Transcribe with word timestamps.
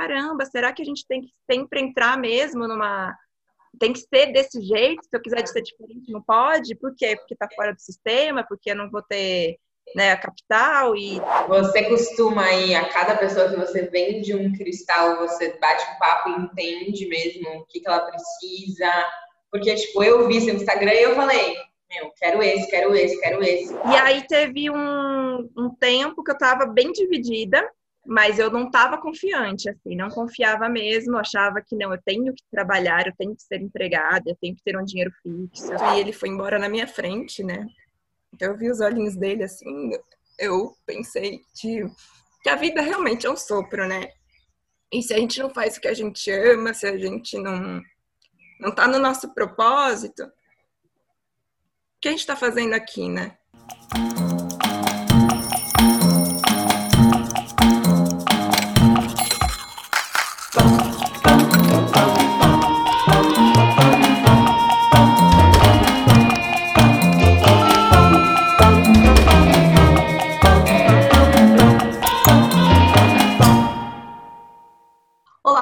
caramba, 0.00 0.44
será 0.46 0.72
que 0.72 0.82
a 0.82 0.84
gente 0.84 1.06
tem 1.06 1.20
que 1.20 1.30
sempre 1.50 1.80
entrar 1.80 2.18
mesmo 2.18 2.66
numa. 2.66 3.14
Tem 3.78 3.92
que 3.92 4.00
ser 4.00 4.32
desse 4.32 4.60
jeito? 4.60 5.04
Se 5.04 5.16
eu 5.16 5.22
quiser 5.22 5.46
ser 5.46 5.62
diferente, 5.62 6.10
não 6.10 6.22
pode? 6.22 6.74
Por 6.74 6.94
quê? 6.96 7.16
Porque 7.16 7.36
tá 7.36 7.48
fora 7.54 7.72
do 7.72 7.80
sistema, 7.80 8.44
porque 8.48 8.70
eu 8.72 8.76
não 8.76 8.90
vou 8.90 9.02
ter 9.02 9.58
né, 9.94 10.12
a 10.12 10.16
capital 10.16 10.96
e. 10.96 11.20
Você 11.48 11.84
costuma 11.84 12.52
ir 12.52 12.74
a 12.74 12.88
cada 12.88 13.16
pessoa 13.16 13.48
que 13.48 13.56
você 13.56 13.82
vende 13.82 14.34
um 14.34 14.52
cristal, 14.52 15.18
você 15.18 15.56
bate 15.58 15.84
um 15.94 15.98
papo 15.98 16.28
e 16.30 16.42
entende 16.42 17.06
mesmo 17.06 17.48
o 17.60 17.66
que, 17.66 17.80
que 17.80 17.88
ela 17.88 18.00
precisa. 18.00 18.90
Porque, 19.50 19.74
tipo, 19.74 20.02
eu 20.02 20.26
vi 20.26 20.40
seu 20.40 20.54
Instagram 20.54 20.92
e 20.92 21.02
eu 21.02 21.14
falei, 21.14 21.56
meu, 21.90 22.10
quero 22.16 22.42
esse, 22.42 22.70
quero 22.70 22.94
esse, 22.94 23.20
quero 23.20 23.42
esse. 23.42 23.72
E 23.74 23.96
aí 23.96 24.26
teve 24.26 24.70
um, 24.70 25.50
um 25.56 25.74
tempo 25.78 26.22
que 26.22 26.30
eu 26.30 26.38
tava 26.38 26.66
bem 26.66 26.92
dividida, 26.92 27.68
mas 28.10 28.40
eu 28.40 28.50
não 28.50 28.68
tava 28.68 28.98
confiante, 28.98 29.70
assim, 29.70 29.94
não 29.94 30.08
confiava 30.08 30.68
mesmo, 30.68 31.16
achava 31.16 31.62
que 31.64 31.76
não, 31.76 31.94
eu 31.94 32.02
tenho 32.04 32.34
que 32.34 32.42
trabalhar, 32.50 33.06
eu 33.06 33.14
tenho 33.16 33.36
que 33.36 33.42
ser 33.44 33.62
empregada, 33.62 34.28
eu 34.28 34.36
tenho 34.40 34.56
que 34.56 34.64
ter 34.64 34.76
um 34.76 34.84
dinheiro 34.84 35.12
fixo. 35.22 35.72
E 35.94 36.00
ele 36.00 36.12
foi 36.12 36.28
embora 36.28 36.58
na 36.58 36.68
minha 36.68 36.88
frente, 36.88 37.44
né? 37.44 37.64
Então 38.34 38.48
eu 38.48 38.58
vi 38.58 38.68
os 38.68 38.80
olhinhos 38.80 39.14
dele 39.14 39.44
assim, 39.44 39.92
eu 40.40 40.74
pensei 40.84 41.38
que, 41.54 41.84
que 42.42 42.48
a 42.48 42.56
vida 42.56 42.82
realmente 42.82 43.28
é 43.28 43.30
um 43.30 43.36
sopro, 43.36 43.86
né? 43.86 44.08
E 44.92 45.04
se 45.04 45.14
a 45.14 45.18
gente 45.18 45.38
não 45.38 45.50
faz 45.50 45.76
o 45.76 45.80
que 45.80 45.86
a 45.86 45.94
gente 45.94 46.32
ama, 46.32 46.74
se 46.74 46.88
a 46.88 46.98
gente 46.98 47.38
não 47.38 47.80
não 48.58 48.74
tá 48.74 48.88
no 48.88 48.98
nosso 48.98 49.32
propósito, 49.32 50.24
o 50.24 50.30
que 52.00 52.08
a 52.08 52.10
gente 52.10 52.20
está 52.20 52.34
fazendo 52.34 52.74
aqui, 52.74 53.08
né? 53.08 53.38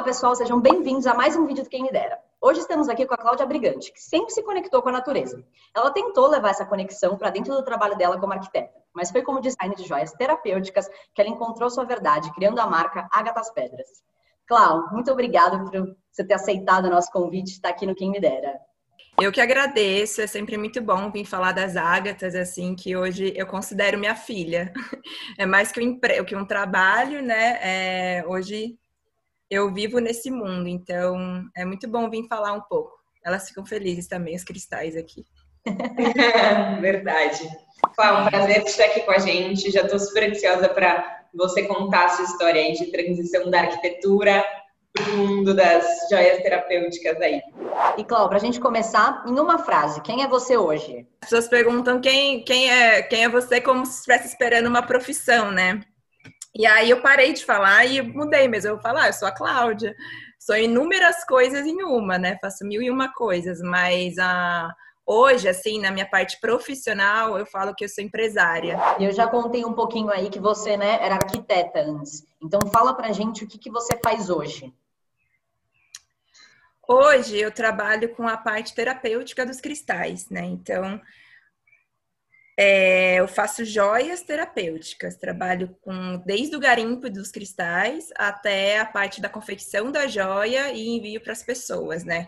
Pessoal, 0.09 0.35
sejam 0.35 0.59
bem-vindos 0.59 1.07
a 1.07 1.13
mais 1.13 1.37
um 1.37 1.45
vídeo 1.45 1.63
do 1.63 1.69
Quem 1.69 1.83
Me 1.83 1.93
Dera. 1.93 2.19
Hoje 2.41 2.61
estamos 2.61 2.89
aqui 2.89 3.05
com 3.05 3.13
a 3.13 3.19
Cláudia 3.19 3.45
Brigante, 3.45 3.93
que 3.93 4.01
sempre 4.01 4.33
se 4.33 4.43
conectou 4.43 4.81
com 4.81 4.89
a 4.89 4.93
natureza. 4.93 5.45
Ela 5.77 5.91
tentou 5.91 6.29
levar 6.29 6.49
essa 6.49 6.65
conexão 6.65 7.19
para 7.19 7.29
dentro 7.29 7.53
do 7.53 7.63
trabalho 7.63 7.95
dela 7.95 8.19
como 8.19 8.33
arquiteta, 8.33 8.73
mas 8.95 9.11
foi 9.11 9.21
como 9.21 9.39
design 9.39 9.75
de 9.77 9.87
joias 9.87 10.11
terapêuticas 10.13 10.89
que 11.15 11.21
ela 11.21 11.29
encontrou 11.29 11.69
sua 11.69 11.85
verdade, 11.85 12.33
criando 12.33 12.59
a 12.59 12.67
marca 12.67 13.07
Agatas 13.13 13.51
Pedras. 13.51 13.87
Cláudia, 14.47 14.91
muito 14.93 15.13
obrigada 15.13 15.59
por 15.59 15.95
você 16.11 16.25
ter 16.25 16.33
aceitado 16.33 16.87
o 16.87 16.91
nosso 16.91 17.13
convite 17.13 17.45
de 17.45 17.51
estar 17.51 17.69
aqui 17.69 17.85
no 17.85 17.95
Quem 17.95 18.11
Me 18.11 18.19
Dera. 18.19 18.59
Eu 19.21 19.31
que 19.31 19.43
agradeço, 19.43 20.23
é 20.23 20.27
sempre 20.27 20.57
muito 20.57 20.81
bom 20.81 21.11
vir 21.11 21.27
falar 21.27 21.53
das 21.53 21.77
ágatas, 21.77 22.35
assim, 22.35 22.75
que 22.75 22.97
hoje 22.97 23.35
eu 23.37 23.47
considero 23.47 23.99
minha 23.99 24.17
filha. 24.17 24.73
É 25.37 25.45
mais 25.45 25.71
que 25.71 25.81
um, 25.81 26.01
que 26.25 26.35
um 26.35 26.47
trabalho, 26.47 27.23
né? 27.23 27.59
É, 27.63 28.25
hoje 28.27 28.79
eu 29.51 29.73
vivo 29.73 29.99
nesse 29.99 30.31
mundo, 30.31 30.69
então 30.69 31.45
é 31.57 31.65
muito 31.65 31.89
bom 31.89 32.09
vir 32.11 32.27
falar 32.29 32.53
um 32.53 32.61
pouco. 32.61 32.99
Elas 33.25 33.49
ficam 33.49 33.65
felizes 33.65 34.07
também, 34.07 34.37
os 34.37 34.45
cristais 34.45 34.97
aqui. 34.97 35.25
Verdade. 36.81 37.49
Cláudia, 37.95 38.25
um 38.25 38.31
prazer 38.31 38.63
estar 38.65 38.85
aqui 38.85 39.01
com 39.01 39.11
a 39.11 39.19
gente. 39.19 39.71
Já 39.71 39.83
estou 39.83 39.99
super 39.99 40.31
ansiosa 40.31 40.69
para 40.69 41.23
você 41.35 41.63
contar 41.65 42.07
a 42.07 42.09
sua 42.11 42.25
história 42.25 42.61
aí 42.61 42.73
de 42.73 42.87
transição 42.91 43.51
da 43.51 43.61
arquitetura 43.61 44.45
para 44.93 45.13
o 45.13 45.17
mundo 45.17 45.55
das 45.55 45.85
joias 46.11 46.43
terapêuticas 46.43 47.21
aí. 47.21 47.41
E, 47.97 48.05
Cláudia, 48.05 48.29
para 48.29 48.39
a 48.39 48.41
gente 48.41 48.61
começar, 48.61 49.25
em 49.27 49.39
uma 49.39 49.59
frase, 49.59 50.01
quem 50.03 50.23
é 50.23 50.29
você 50.29 50.57
hoje? 50.57 51.07
As 51.23 51.29
pessoas 51.29 51.49
perguntam 51.49 52.01
quem, 52.01 52.43
quem, 52.43 52.71
é, 52.71 53.03
quem 53.03 53.25
é 53.25 53.29
você 53.29 53.61
como 53.61 53.85
se 53.85 53.97
estivesse 53.97 54.29
esperando 54.29 54.67
uma 54.67 54.83
profissão, 54.83 55.51
né? 55.51 55.81
E 56.59 56.67
aí 56.67 56.91
eu 56.91 57.01
parei 57.01 57.33
de 57.33 57.45
falar 57.45 57.85
e 57.87 58.03
mudei 58.03 58.49
mesmo. 58.49 58.71
Eu 58.71 58.75
vou 58.75 58.83
falar, 58.83 59.05
ah, 59.05 59.07
eu 59.07 59.13
sou 59.13 59.29
a 59.29 59.33
Cláudia. 59.33 59.95
Sou 60.41 60.57
inúmeras 60.57 61.25
coisas 61.25 61.65
em 61.65 61.85
uma, 61.85 62.19
né? 62.19 62.37
Faço 62.41 62.67
mil 62.67 62.83
e 62.83 62.91
uma 62.91 63.15
coisas, 63.15 63.61
mas 63.63 64.19
a. 64.19 64.69
Hoje, 65.07 65.49
assim, 65.49 65.81
na 65.81 65.91
minha 65.91 66.05
parte 66.05 66.39
profissional, 66.39 67.39
eu 67.39 67.47
falo 67.47 67.75
que 67.75 67.83
eu 67.83 67.89
sou 67.89 68.05
empresária. 68.05 68.77
E 68.99 69.05
eu 69.05 69.13
já 69.13 69.27
contei 69.27 69.65
um 69.65 69.73
pouquinho 69.73 70.11
aí 70.11 70.29
que 70.29 70.39
você, 70.39 70.77
né, 70.77 70.99
era 71.01 71.15
arquiteta 71.15 71.81
antes. 71.81 72.27
Então, 72.43 72.61
fala 72.71 72.93
pra 72.93 73.11
gente 73.11 73.43
o 73.43 73.47
que, 73.47 73.57
que 73.57 73.71
você 73.71 73.99
faz 74.05 74.29
hoje. 74.29 74.71
Hoje, 76.87 77.39
eu 77.39 77.51
trabalho 77.51 78.15
com 78.15 78.29
a 78.29 78.37
parte 78.37 78.75
terapêutica 78.75 79.47
dos 79.47 79.63
cristais, 79.63 80.29
né? 80.29 80.45
Então, 80.45 81.01
é, 82.61 83.21
eu 83.21 83.29
faço 83.29 83.65
joias 83.65 84.21
terapêuticas, 84.23 85.17
trabalho 85.17 85.77
com 85.81 86.21
desde 86.27 86.57
o 86.57 86.61
garimpo 86.61 87.09
dos 87.09 87.31
cristais 87.31 88.09
até 88.17 88.81
a 88.81 88.85
parte 88.85 89.21
da 89.21 89.29
confecção 89.29 89.93
da 89.93 90.09
joia 90.09 90.73
e 90.73 90.89
envio 90.89 91.21
para 91.21 91.33
as 91.33 91.45
pessoas, 91.45 92.03
né? 92.03 92.27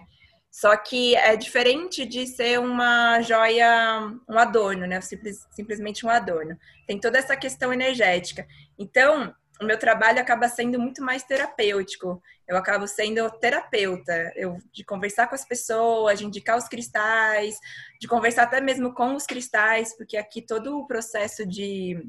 Só 0.49 0.77
que 0.77 1.17
é 1.17 1.35
diferente 1.35 2.07
de 2.07 2.29
ser 2.29 2.61
uma 2.61 3.21
joia, 3.23 4.09
um 4.29 4.39
adorno, 4.39 4.87
né? 4.87 5.01
Simples, 5.01 5.45
simplesmente 5.51 6.07
um 6.07 6.11
adorno. 6.11 6.57
Tem 6.87 7.01
toda 7.01 7.19
essa 7.19 7.37
questão 7.37 7.73
energética. 7.73 8.47
Então, 8.79 9.35
o 9.61 9.65
meu 9.65 9.79
trabalho 9.79 10.21
acaba 10.21 10.49
sendo 10.49 10.79
muito 10.79 11.03
mais 11.03 11.25
terapêutico. 11.25 12.23
Eu 12.50 12.56
acabo 12.56 12.87
sendo 12.88 13.31
terapeuta, 13.38 14.33
eu, 14.34 14.59
de 14.72 14.84
conversar 14.84 15.28
com 15.28 15.37
as 15.37 15.44
pessoas, 15.44 16.19
de 16.19 16.27
indicar 16.27 16.59
os 16.59 16.69
cristais, 16.69 17.56
de 18.00 18.09
conversar 18.09 18.43
até 18.43 18.61
mesmo 18.61 18.93
com 18.93 19.15
os 19.15 19.25
cristais, 19.25 19.97
porque 19.97 20.16
aqui 20.16 20.43
todo 20.43 20.77
o 20.77 20.87
processo 20.87 21.47
de, 21.47 22.05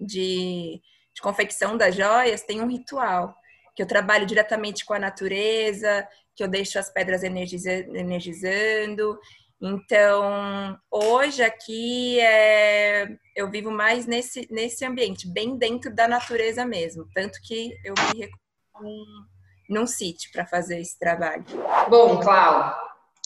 de, 0.00 0.82
de 1.14 1.22
confecção 1.22 1.76
das 1.76 1.94
joias 1.94 2.42
tem 2.42 2.60
um 2.60 2.68
ritual, 2.68 3.34
que 3.76 3.82
eu 3.82 3.86
trabalho 3.86 4.26
diretamente 4.26 4.84
com 4.84 4.94
a 4.94 4.98
natureza, 4.98 6.08
que 6.34 6.42
eu 6.42 6.48
deixo 6.48 6.78
as 6.78 6.92
pedras 6.92 7.22
energizando, 7.22 9.16
então, 9.64 10.76
hoje 10.90 11.40
aqui 11.40 12.18
é, 12.18 13.16
eu 13.36 13.48
vivo 13.48 13.70
mais 13.70 14.06
nesse, 14.06 14.48
nesse 14.50 14.84
ambiente, 14.84 15.32
bem 15.32 15.56
dentro 15.56 15.94
da 15.94 16.08
natureza 16.08 16.66
mesmo. 16.66 17.08
Tanto 17.14 17.38
que 17.40 17.70
eu 17.84 17.94
me 17.94 18.22
recuo 18.22 19.06
num 19.72 19.86
sítio 19.86 20.30
para 20.32 20.46
fazer 20.46 20.78
esse 20.78 20.98
trabalho. 20.98 21.44
Bom, 21.88 22.20
Clau, 22.20 22.74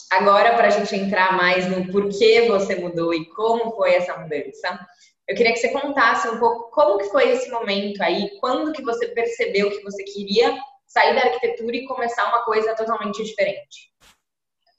agora 0.09 0.55
para 0.55 0.67
a 0.67 0.71
gente 0.71 0.95
entrar 0.95 1.35
mais 1.35 1.67
no 1.67 1.91
porquê 1.91 2.47
você 2.47 2.75
mudou 2.75 3.13
e 3.13 3.25
como 3.31 3.75
foi 3.75 3.93
essa 3.93 4.17
mudança, 4.17 4.79
eu 5.27 5.35
queria 5.35 5.51
que 5.51 5.59
você 5.59 5.69
contasse 5.69 6.27
um 6.29 6.39
pouco 6.39 6.71
como 6.71 6.97
que 6.97 7.09
foi 7.09 7.29
esse 7.29 7.51
momento 7.51 8.01
aí, 8.01 8.39
quando 8.39 8.71
que 8.71 8.81
você 8.81 9.07
percebeu 9.09 9.69
que 9.69 9.83
você 9.83 10.03
queria 10.03 10.57
sair 10.87 11.13
da 11.13 11.21
arquitetura 11.21 11.75
e 11.75 11.85
começar 11.85 12.29
uma 12.29 12.45
coisa 12.45 12.73
totalmente 12.73 13.21
diferente. 13.23 13.91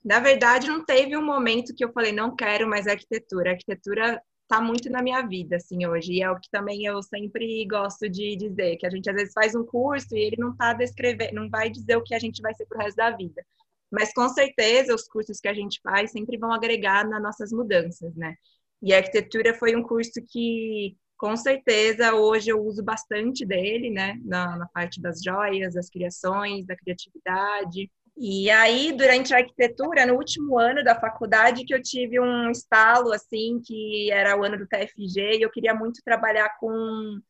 Na 0.03 0.21
verdade, 0.21 0.69
não 0.69 0.83
teve 0.83 1.15
um 1.17 1.25
momento 1.25 1.75
que 1.77 1.85
eu 1.85 1.93
falei, 1.93 2.13
não 2.13 2.35
quero 2.35 2.67
mais 2.67 2.87
arquitetura. 2.87 3.51
A 3.51 3.53
arquitetura 3.53 4.23
está 4.51 4.63
muito 4.63 4.91
na 4.91 5.03
minha 5.03 5.23
vida, 5.23 5.57
assim, 5.57 5.87
hoje. 5.87 6.15
E 6.15 6.23
é 6.23 6.31
o 6.31 6.41
que 6.41 6.49
também 6.51 6.85
eu 6.85 7.03
sempre 7.03 7.67
gosto 7.67 8.09
de 8.09 8.35
dizer, 8.37 8.77
que 8.79 8.87
a 8.87 8.91
gente 8.91 9.09
às 9.09 9.15
vezes 9.15 9.35
faz 9.35 9.55
um 9.55 9.65
curso 9.65 10.17
e 10.17 10.21
ele 10.21 10.37
não 10.39 10.53
está 10.53 10.73
descrevendo, 10.73 11.35
não 11.35 11.51
vai 11.51 11.71
dizer 11.71 11.97
o 11.97 12.03
que 12.03 12.15
a 12.15 12.19
gente 12.19 12.41
vai 12.41 12.55
ser 12.55 12.67
pro 12.67 12.79
resto 12.79 12.97
da 12.97 13.11
vida. 13.11 13.45
Mas 13.91 14.13
com 14.13 14.29
certeza 14.29 14.95
os 14.95 15.07
cursos 15.09 15.41
que 15.41 15.49
a 15.49 15.55
gente 15.55 15.81
faz 15.83 16.11
sempre 16.13 16.39
vão 16.39 16.53
agregar 16.53 17.07
nas 17.09 17.23
nossas 17.23 17.53
mudanças, 17.53 18.15
né? 18.17 18.35
E 18.83 18.95
a 18.95 18.99
arquitetura 18.99 19.55
foi 19.55 19.77
um 19.77 19.83
curso 19.83 20.13
que, 20.29 20.97
com 21.17 21.37
certeza, 21.37 22.15
hoje 22.15 22.51
eu 22.51 22.63
uso 22.63 22.83
bastante 22.83 23.45
dele, 23.47 23.91
né? 23.91 24.19
Na, 24.25 24.57
na 24.57 24.69
parte 24.69 25.01
das 25.01 25.23
joias, 25.23 25.75
das 25.75 25.91
criações, 25.91 26.67
da 26.67 26.77
criatividade. 26.77 27.91
E 28.21 28.51
aí, 28.51 28.93
durante 28.93 29.33
a 29.33 29.39
arquitetura, 29.39 30.05
no 30.05 30.15
último 30.15 30.59
ano 30.59 30.83
da 30.83 30.99
faculdade, 30.99 31.65
que 31.65 31.73
eu 31.73 31.81
tive 31.81 32.19
um 32.19 32.51
estalo, 32.51 33.13
assim, 33.13 33.61
que 33.65 34.11
era 34.11 34.37
o 34.37 34.43
ano 34.43 34.59
do 34.59 34.67
TFG, 34.67 35.39
e 35.39 35.43
eu 35.43 35.51
queria 35.51 35.73
muito 35.73 36.03
trabalhar 36.05 36.57
com 36.59 37.21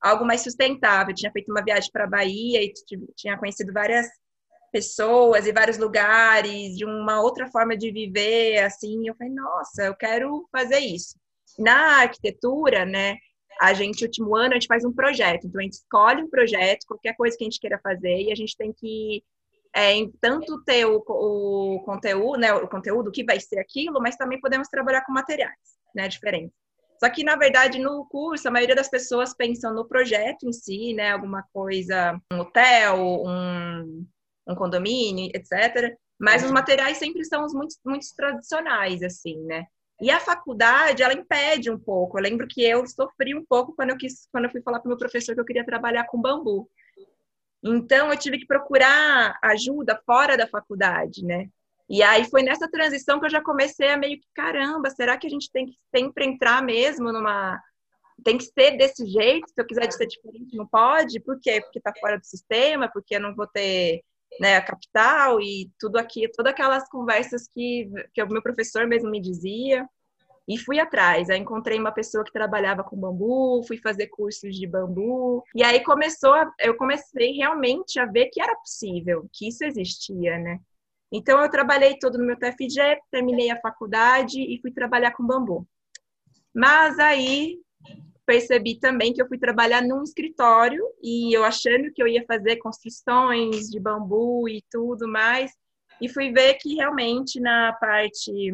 algo 0.00 0.24
mais 0.24 0.42
sustentável. 0.42 1.10
Eu 1.10 1.16
tinha 1.16 1.32
feito 1.32 1.50
uma 1.50 1.64
viagem 1.64 1.90
para 1.92 2.04
a 2.04 2.08
Bahia 2.08 2.62
e 2.62 2.72
tinha 3.16 3.36
conhecido 3.36 3.72
várias 3.72 4.06
pessoas 4.70 5.46
e 5.46 5.52
vários 5.52 5.78
lugares, 5.78 6.76
de 6.76 6.84
uma 6.84 7.20
outra 7.20 7.50
forma 7.50 7.76
de 7.76 7.90
viver, 7.90 8.58
assim. 8.58 9.08
Eu 9.08 9.16
falei, 9.16 9.32
nossa, 9.32 9.84
eu 9.84 9.96
quero 9.96 10.48
fazer 10.52 10.78
isso. 10.78 11.18
Na 11.58 12.02
arquitetura, 12.02 12.84
né, 12.84 13.16
a 13.60 13.72
gente, 13.72 14.04
último 14.04 14.36
ano, 14.36 14.52
a 14.52 14.54
gente 14.54 14.68
faz 14.68 14.84
um 14.84 14.92
projeto. 14.92 15.46
Então, 15.46 15.60
a 15.60 15.64
gente 15.64 15.74
escolhe 15.74 16.22
um 16.22 16.30
projeto, 16.30 16.86
qualquer 16.86 17.16
coisa 17.16 17.36
que 17.36 17.42
a 17.42 17.46
gente 17.46 17.58
queira 17.58 17.80
fazer, 17.82 18.22
e 18.22 18.30
a 18.30 18.34
gente 18.36 18.56
tem 18.56 18.72
que 18.72 19.24
é, 19.76 19.92
em 19.92 20.10
tanto 20.22 20.64
ter 20.64 20.86
o, 20.86 21.04
o, 21.06 21.82
conteúdo, 21.84 22.38
né, 22.38 22.50
o 22.54 22.66
conteúdo 22.66 23.12
que 23.12 23.22
vai 23.22 23.38
ser 23.38 23.58
aquilo, 23.58 24.00
mas 24.00 24.16
também 24.16 24.40
podemos 24.40 24.68
trabalhar 24.68 25.04
com 25.04 25.12
materiais, 25.12 25.52
né, 25.94 26.08
diferentes. 26.08 26.56
Só 26.98 27.10
que, 27.10 27.22
na 27.22 27.36
verdade, 27.36 27.78
no 27.78 28.06
curso, 28.06 28.48
a 28.48 28.50
maioria 28.50 28.74
das 28.74 28.88
pessoas 28.88 29.34
pensam 29.34 29.74
no 29.74 29.86
projeto 29.86 30.48
em 30.48 30.52
si, 30.52 30.94
né? 30.94 31.10
Alguma 31.10 31.44
coisa, 31.52 32.18
um 32.32 32.38
hotel, 32.40 33.22
um, 33.22 34.06
um 34.48 34.54
condomínio, 34.54 35.30
etc. 35.34 35.94
Mas 36.18 36.42
os 36.42 36.50
materiais 36.50 36.96
sempre 36.96 37.22
são 37.26 37.44
os 37.44 37.52
muito, 37.52 37.74
muito 37.84 38.06
tradicionais, 38.16 39.02
assim, 39.02 39.38
né? 39.44 39.66
E 40.00 40.10
a 40.10 40.18
faculdade, 40.18 41.02
ela 41.02 41.12
impede 41.12 41.70
um 41.70 41.78
pouco. 41.78 42.16
Eu 42.16 42.22
lembro 42.22 42.48
que 42.48 42.62
eu 42.62 42.86
sofri 42.86 43.34
um 43.34 43.44
pouco 43.44 43.74
quando 43.74 43.90
eu, 43.90 43.98
quis, 43.98 44.26
quando 44.32 44.46
eu 44.46 44.50
fui 44.50 44.62
falar 44.62 44.80
para 44.80 44.86
o 44.86 44.90
meu 44.90 44.98
professor 44.98 45.34
que 45.34 45.40
eu 45.42 45.44
queria 45.44 45.66
trabalhar 45.66 46.04
com 46.04 46.18
bambu. 46.18 46.66
Então, 47.62 48.10
eu 48.10 48.18
tive 48.18 48.38
que 48.38 48.46
procurar 48.46 49.38
ajuda 49.42 50.00
fora 50.06 50.36
da 50.36 50.46
faculdade, 50.46 51.24
né? 51.24 51.48
E 51.88 52.02
aí 52.02 52.28
foi 52.28 52.42
nessa 52.42 52.68
transição 52.68 53.20
que 53.20 53.26
eu 53.26 53.30
já 53.30 53.40
comecei 53.40 53.90
a 53.90 53.96
meio 53.96 54.18
que, 54.18 54.26
caramba, 54.34 54.90
será 54.90 55.16
que 55.16 55.26
a 55.26 55.30
gente 55.30 55.50
tem 55.52 55.66
que 55.66 55.76
sempre 55.94 56.26
entrar 56.26 56.62
mesmo 56.62 57.12
numa. 57.12 57.60
Tem 58.24 58.38
que 58.38 58.44
ser 58.44 58.76
desse 58.76 59.06
jeito? 59.06 59.48
Se 59.48 59.60
eu 59.60 59.66
quiser 59.66 59.90
ser 59.92 60.06
diferente, 60.06 60.56
não 60.56 60.66
pode? 60.66 61.20
Por 61.20 61.38
quê? 61.40 61.60
Porque 61.60 61.78
está 61.78 61.92
fora 62.00 62.18
do 62.18 62.24
sistema, 62.24 62.90
porque 62.92 63.16
eu 63.16 63.20
não 63.20 63.34
vou 63.34 63.46
ter 63.46 64.02
né, 64.40 64.56
a 64.56 64.62
capital 64.62 65.40
e 65.40 65.70
tudo 65.78 65.96
aqui, 65.98 66.28
todas 66.28 66.52
aquelas 66.52 66.88
conversas 66.88 67.48
que, 67.54 67.88
que 68.12 68.22
o 68.22 68.28
meu 68.28 68.42
professor 68.42 68.86
mesmo 68.86 69.10
me 69.10 69.20
dizia. 69.20 69.86
E 70.48 70.56
fui 70.56 70.78
atrás, 70.78 71.28
aí 71.28 71.40
encontrei 71.40 71.78
uma 71.78 71.90
pessoa 71.90 72.24
que 72.24 72.32
trabalhava 72.32 72.84
com 72.84 72.96
bambu, 72.96 73.64
fui 73.66 73.78
fazer 73.78 74.06
cursos 74.06 74.54
de 74.54 74.66
bambu, 74.66 75.42
e 75.54 75.64
aí 75.64 75.82
começou, 75.82 76.32
a, 76.34 76.52
eu 76.60 76.76
comecei 76.76 77.32
realmente 77.32 77.98
a 77.98 78.06
ver 78.06 78.26
que 78.26 78.40
era 78.40 78.54
possível, 78.54 79.28
que 79.32 79.48
isso 79.48 79.64
existia, 79.64 80.38
né? 80.38 80.60
Então 81.10 81.40
eu 81.42 81.50
trabalhei 81.50 81.98
todo 81.98 82.18
no 82.18 82.24
meu 82.24 82.38
TFG, 82.38 83.00
terminei 83.10 83.50
a 83.50 83.60
faculdade 83.60 84.40
e 84.40 84.60
fui 84.60 84.70
trabalhar 84.70 85.12
com 85.12 85.26
bambu. 85.26 85.66
Mas 86.54 86.98
aí 86.98 87.58
percebi 88.24 88.78
também 88.78 89.12
que 89.12 89.22
eu 89.22 89.28
fui 89.28 89.38
trabalhar 89.38 89.82
num 89.82 90.02
escritório 90.02 90.84
e 91.00 91.36
eu 91.36 91.44
achando 91.44 91.92
que 91.92 92.02
eu 92.02 92.08
ia 92.08 92.24
fazer 92.26 92.56
construções 92.56 93.68
de 93.68 93.78
bambu 93.78 94.48
e 94.48 94.62
tudo 94.70 95.08
mais, 95.08 95.52
e 96.00 96.08
fui 96.08 96.30
ver 96.30 96.54
que 96.54 96.74
realmente 96.74 97.40
na 97.40 97.72
parte 97.74 98.52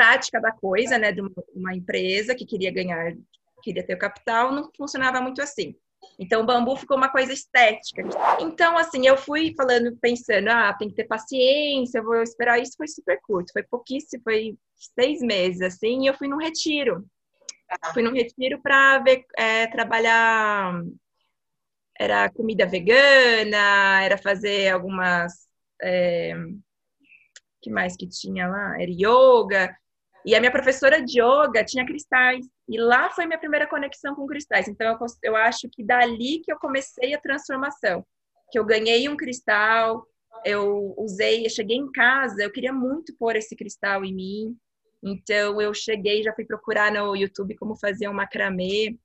prática 0.00 0.40
da 0.40 0.50
coisa, 0.50 0.96
né, 0.96 1.12
de 1.12 1.20
uma 1.54 1.74
empresa 1.74 2.34
que 2.34 2.46
queria 2.46 2.72
ganhar, 2.72 3.14
queria 3.62 3.84
ter 3.86 3.92
o 3.92 3.98
capital, 3.98 4.50
não 4.50 4.70
funcionava 4.74 5.20
muito 5.20 5.42
assim. 5.42 5.76
Então, 6.18 6.40
o 6.40 6.46
bambu 6.46 6.74
ficou 6.74 6.96
uma 6.96 7.10
coisa 7.10 7.30
estética. 7.30 8.02
Então, 8.40 8.78
assim, 8.78 9.06
eu 9.06 9.18
fui 9.18 9.52
falando, 9.54 9.94
pensando, 10.00 10.48
ah, 10.48 10.72
tem 10.72 10.88
que 10.88 10.94
ter 10.94 11.04
paciência, 11.04 12.02
vou 12.02 12.22
esperar. 12.22 12.58
Isso 12.58 12.72
foi 12.78 12.88
super 12.88 13.20
curto, 13.20 13.52
foi 13.52 13.62
pouquíssimo, 13.62 14.22
foi 14.22 14.56
seis 14.98 15.20
meses, 15.20 15.60
assim, 15.60 16.04
e 16.04 16.06
eu 16.06 16.14
fui 16.14 16.26
num 16.26 16.38
retiro. 16.38 17.04
Fui 17.92 18.02
num 18.02 18.14
retiro 18.14 18.58
para 18.62 19.00
ver, 19.00 19.26
é, 19.36 19.66
trabalhar, 19.66 20.82
era 21.98 22.30
comida 22.30 22.64
vegana, 22.64 24.02
era 24.02 24.16
fazer 24.16 24.70
algumas, 24.70 25.46
é, 25.82 26.32
que 27.60 27.70
mais 27.70 27.96
que 27.96 28.08
tinha 28.08 28.48
lá? 28.48 28.80
Era 28.80 28.90
yoga. 28.90 29.76
E 30.24 30.34
a 30.34 30.40
minha 30.40 30.52
professora 30.52 31.02
de 31.02 31.20
yoga 31.20 31.64
tinha 31.64 31.86
cristais. 31.86 32.46
E 32.68 32.78
lá 32.78 33.10
foi 33.10 33.26
minha 33.26 33.38
primeira 33.38 33.66
conexão 33.66 34.14
com 34.14 34.26
cristais. 34.26 34.68
Então, 34.68 34.86
eu, 34.88 35.06
eu 35.22 35.36
acho 35.36 35.68
que 35.70 35.82
dali 35.82 36.40
que 36.40 36.52
eu 36.52 36.58
comecei 36.58 37.14
a 37.14 37.20
transformação. 37.20 38.04
Que 38.50 38.58
eu 38.58 38.64
ganhei 38.64 39.08
um 39.08 39.16
cristal, 39.16 40.06
eu 40.44 40.94
usei, 40.98 41.46
eu 41.46 41.50
cheguei 41.50 41.76
em 41.76 41.90
casa, 41.90 42.42
eu 42.42 42.52
queria 42.52 42.72
muito 42.72 43.14
pôr 43.16 43.36
esse 43.36 43.56
cristal 43.56 44.04
em 44.04 44.14
mim. 44.14 44.56
Então, 45.02 45.60
eu 45.60 45.72
cheguei, 45.72 46.22
já 46.22 46.34
fui 46.34 46.44
procurar 46.44 46.92
no 46.92 47.16
YouTube 47.16 47.56
como 47.56 47.76
fazer 47.76 48.08
um 48.08 48.12
macramê. 48.14 48.98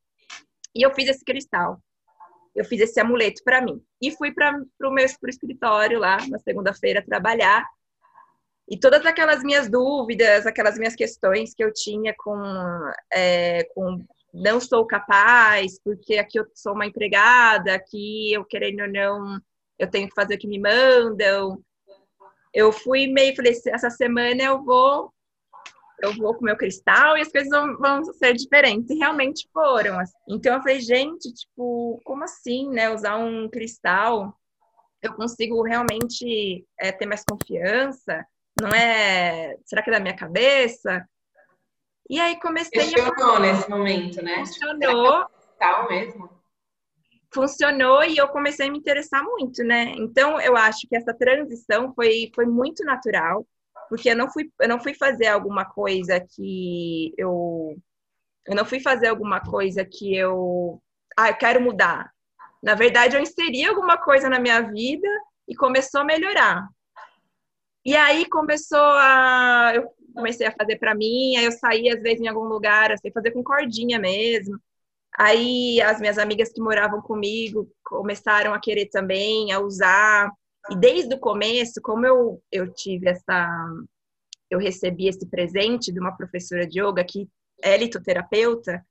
E 0.76 0.86
eu 0.86 0.94
fiz 0.94 1.08
esse 1.08 1.24
cristal. 1.24 1.82
Eu 2.54 2.66
fiz 2.66 2.82
esse 2.82 3.00
amuleto 3.00 3.42
para 3.44 3.62
mim. 3.62 3.82
E 4.02 4.12
fui 4.12 4.34
para 4.34 4.62
o 4.84 4.92
meu 4.92 5.06
pro 5.20 5.30
escritório 5.30 6.00
lá, 6.00 6.18
na 6.28 6.40
segunda-feira, 6.40 7.04
trabalhar. 7.06 7.66
E 8.68 8.80
todas 8.80 9.06
aquelas 9.06 9.44
minhas 9.44 9.70
dúvidas, 9.70 10.48
aquelas 10.48 10.78
minhas 10.78 10.96
questões 10.96 11.54
que 11.54 11.64
eu 11.64 11.72
tinha 11.72 12.16
com, 12.18 12.42
é, 13.14 13.64
com 13.76 14.04
não 14.34 14.60
sou 14.60 14.86
capaz, 14.86 15.80
porque 15.84 16.18
aqui 16.18 16.40
eu 16.40 16.46
sou 16.56 16.74
uma 16.74 16.86
empregada, 16.86 17.76
aqui 17.76 18.34
eu 18.34 18.44
querendo 18.44 18.82
ou 18.82 18.92
não, 18.92 19.40
eu 19.78 19.90
tenho 19.90 20.10
que 20.10 20.16
fazer 20.16 20.36
o 20.36 20.38
que 20.40 20.48
me 20.48 20.60
mandam. 20.60 21.62
Eu 22.54 22.72
fui 22.72 23.08
meio, 23.08 23.36
falei, 23.36 23.54
essa 23.68 23.90
semana 23.90 24.42
eu 24.42 24.64
vou 24.64 25.14
eu 26.02 26.14
vou 26.14 26.36
com 26.36 26.44
meu 26.44 26.58
cristal 26.58 27.18
e 27.18 27.22
as 27.22 27.32
coisas 27.32 27.50
vão, 27.50 27.78
vão 27.78 28.04
ser 28.14 28.34
diferentes. 28.34 28.90
E 28.90 28.96
realmente 28.96 29.48
foram. 29.54 29.98
Assim. 29.98 30.14
Então 30.28 30.54
eu 30.54 30.62
falei, 30.62 30.82
gente, 30.82 31.34
tipo, 31.34 32.02
como 32.04 32.24
assim, 32.24 32.70
né? 32.70 32.94
Usar 32.94 33.18
um 33.18 33.50
cristal, 33.50 34.38
eu 35.02 35.14
consigo 35.14 35.62
realmente 35.64 36.66
é, 36.80 36.92
ter 36.92 37.06
mais 37.06 37.24
confiança 37.24 38.26
não 38.60 38.70
é. 38.70 39.58
Será 39.66 39.82
que 39.82 39.90
é 39.90 39.94
da 39.94 40.00
minha 40.00 40.16
cabeça? 40.16 41.08
E 42.10 42.20
aí 42.20 42.40
comecei 42.40 42.82
Funcionou 42.82 43.36
a... 43.36 43.40
nesse 43.40 43.70
momento, 43.70 44.22
né? 44.22 44.38
Funcionou. 44.38 45.26
Tal 45.60 45.90
mesmo. 45.90 46.30
Funcionou 47.34 48.04
e 48.04 48.18
eu 48.18 48.28
comecei 48.30 48.68
a 48.68 48.72
me 48.72 48.78
interessar 48.78 49.24
muito, 49.24 49.64
né? 49.64 49.94
Então 49.98 50.40
eu 50.40 50.56
acho 50.56 50.88
que 50.88 50.96
essa 50.96 51.14
transição 51.14 51.94
foi, 51.94 52.32
foi 52.34 52.46
muito 52.46 52.84
natural, 52.86 53.46
porque 53.90 54.10
eu 54.10 54.16
não 54.16 54.30
fui, 54.30 54.50
eu 54.62 54.70
não 54.70 54.80
fui 54.80 54.94
fazer 54.94 55.28
alguma 55.28 55.66
coisa 55.66 56.20
que 56.20 57.14
eu. 57.18 57.76
Eu 58.48 58.56
não 58.56 58.64
fui 58.64 58.80
fazer 58.80 59.08
alguma 59.08 59.42
coisa 59.42 59.84
que 59.84 60.16
eu. 60.16 60.82
Ah, 61.18 61.30
eu 61.30 61.36
quero 61.36 61.60
mudar. 61.60 62.12
Na 62.62 62.76
verdade, 62.76 63.16
eu 63.16 63.22
inseri 63.22 63.66
alguma 63.66 63.98
coisa 63.98 64.30
na 64.30 64.40
minha 64.40 64.62
vida 64.62 65.08
e 65.48 65.56
começou 65.56 66.02
a 66.02 66.06
melhorar. 66.06 66.68
E 67.86 67.96
aí 67.96 68.28
começou 68.28 68.80
a. 68.80 69.74
Eu 69.76 69.92
comecei 70.14 70.48
a 70.48 70.52
fazer 70.52 70.78
para 70.78 70.96
mim, 70.96 71.38
aí 71.38 71.46
eu 71.46 71.52
saía 71.52 71.94
às 71.94 72.02
vezes 72.02 72.22
em 72.22 72.28
algum 72.28 72.46
lugar, 72.46 72.92
assim, 72.92 73.12
fazer 73.12 73.32
com 73.32 73.44
cordinha 73.44 74.00
mesmo. 74.00 74.60
Aí 75.18 75.80
as 75.82 76.00
minhas 76.00 76.18
amigas 76.18 76.52
que 76.52 76.62
moravam 76.62 77.02
comigo 77.02 77.70
começaram 77.84 78.54
a 78.54 78.60
querer 78.60 78.88
também, 78.88 79.52
a 79.52 79.60
usar. 79.60 80.32
E 80.72 80.76
desde 80.76 81.14
o 81.16 81.20
começo, 81.20 81.82
como 81.82 82.06
eu, 82.06 82.42
eu 82.52 82.74
tive 82.74 83.10
essa. 83.10 83.48
Eu 84.50 84.60
recebi 84.60 85.08
esse 85.08 85.28
presente 85.28 85.92
de 85.92 86.00
uma 86.00 86.16
professora 86.16 86.68
de 86.68 86.80
yoga 86.82 87.04
que 87.04 87.28
é 87.64 87.78
litoterapeuta, 87.78 88.84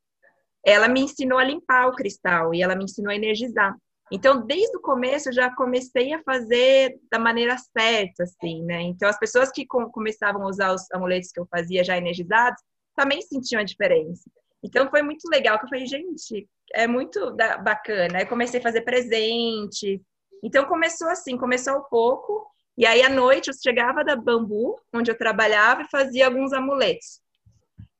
ela 0.64 0.88
me 0.88 1.00
ensinou 1.00 1.38
a 1.38 1.44
limpar 1.44 1.88
o 1.88 1.94
cristal 1.94 2.55
e 2.55 2.62
ela 2.62 2.75
me 2.75 2.85
ensinou 2.85 3.11
a 3.11 3.17
energizar. 3.17 3.76
Então, 4.12 4.47
desde 4.47 4.77
o 4.77 4.81
começo, 4.81 5.29
eu 5.29 5.33
já 5.33 5.55
comecei 5.55 6.12
a 6.12 6.23
fazer 6.23 6.99
da 7.11 7.19
maneira 7.19 7.56
certa, 7.56 8.25
assim, 8.25 8.63
né? 8.63 8.82
Então, 8.82 9.08
as 9.08 9.19
pessoas 9.19 9.51
que 9.51 9.67
começavam 9.67 10.43
a 10.43 10.49
usar 10.49 10.75
os 10.75 10.91
amuletos 10.93 11.32
que 11.32 11.41
eu 11.41 11.46
fazia 11.46 11.82
já 11.82 11.96
energizados, 11.96 12.63
também 12.94 13.23
sentiam 13.23 13.61
a 13.61 13.65
diferença. 13.65 14.31
Então, 14.63 14.89
foi 14.91 15.03
muito 15.03 15.29
legal, 15.29 15.58
que 15.58 15.65
eu 15.65 15.69
falei, 15.69 15.87
gente, 15.87 16.49
é 16.73 16.87
muito 16.87 17.34
bacana. 17.63 18.19
Aí, 18.19 18.27
comecei 18.27 18.61
a 18.61 18.63
fazer 18.63 18.82
presente. 18.82 20.01
Então, 20.43 20.65
começou 20.67 21.08
assim, 21.08 21.37
começou 21.37 21.79
um 21.79 21.84
pouco. 21.84 22.46
E 22.77 22.87
aí, 22.87 23.03
à 23.03 23.08
noite, 23.08 23.49
eu 23.49 23.55
chegava 23.55 24.05
da 24.05 24.17
Bambu, 24.17 24.79
onde 24.93 25.11
eu 25.11 25.17
trabalhava, 25.17 25.82
e 25.82 25.91
fazia 25.91 26.27
alguns 26.27 26.53
amuletos. 26.53 27.20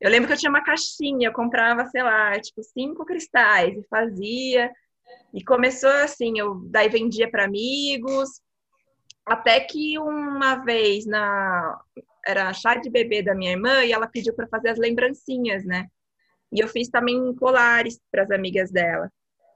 Eu 0.01 0.11
lembro 0.11 0.27
que 0.27 0.35
eu 0.35 0.39
tinha 0.39 0.51
uma 0.51 0.63
caixinha, 0.63 1.29
eu 1.29 1.33
comprava, 1.33 1.87
sei 1.87 2.03
lá, 2.03 2.39
tipo, 2.39 2.63
cinco 2.63 3.05
cristais, 3.07 3.75
e 3.77 3.83
fazia 3.89 4.71
e 5.33 5.43
começou 5.43 5.91
assim, 5.91 6.39
eu 6.39 6.55
daí 6.67 6.89
vendia 6.89 7.31
para 7.31 7.45
amigos, 7.45 8.41
até 9.27 9.61
que 9.61 9.99
uma 9.99 10.57
vez 10.57 11.07
na 11.07 11.81
era 12.27 12.53
chá 12.55 12.75
de 12.77 12.89
bebê 12.89 13.23
da 13.23 13.35
minha 13.35 13.53
irmã 13.53 13.85
e 13.85 13.93
ela 13.93 14.07
pediu 14.07 14.35
para 14.35 14.49
fazer 14.49 14.71
as 14.71 14.79
lembrancinhas, 14.79 15.65
né? 15.65 15.87
E 16.53 16.61
eu 16.61 16.69
fiz 16.69 16.89
também 16.89 17.35
colares 17.35 18.01
para 18.11 18.23
as 18.23 18.31
amigas 18.31 18.71
dela. 18.71 19.11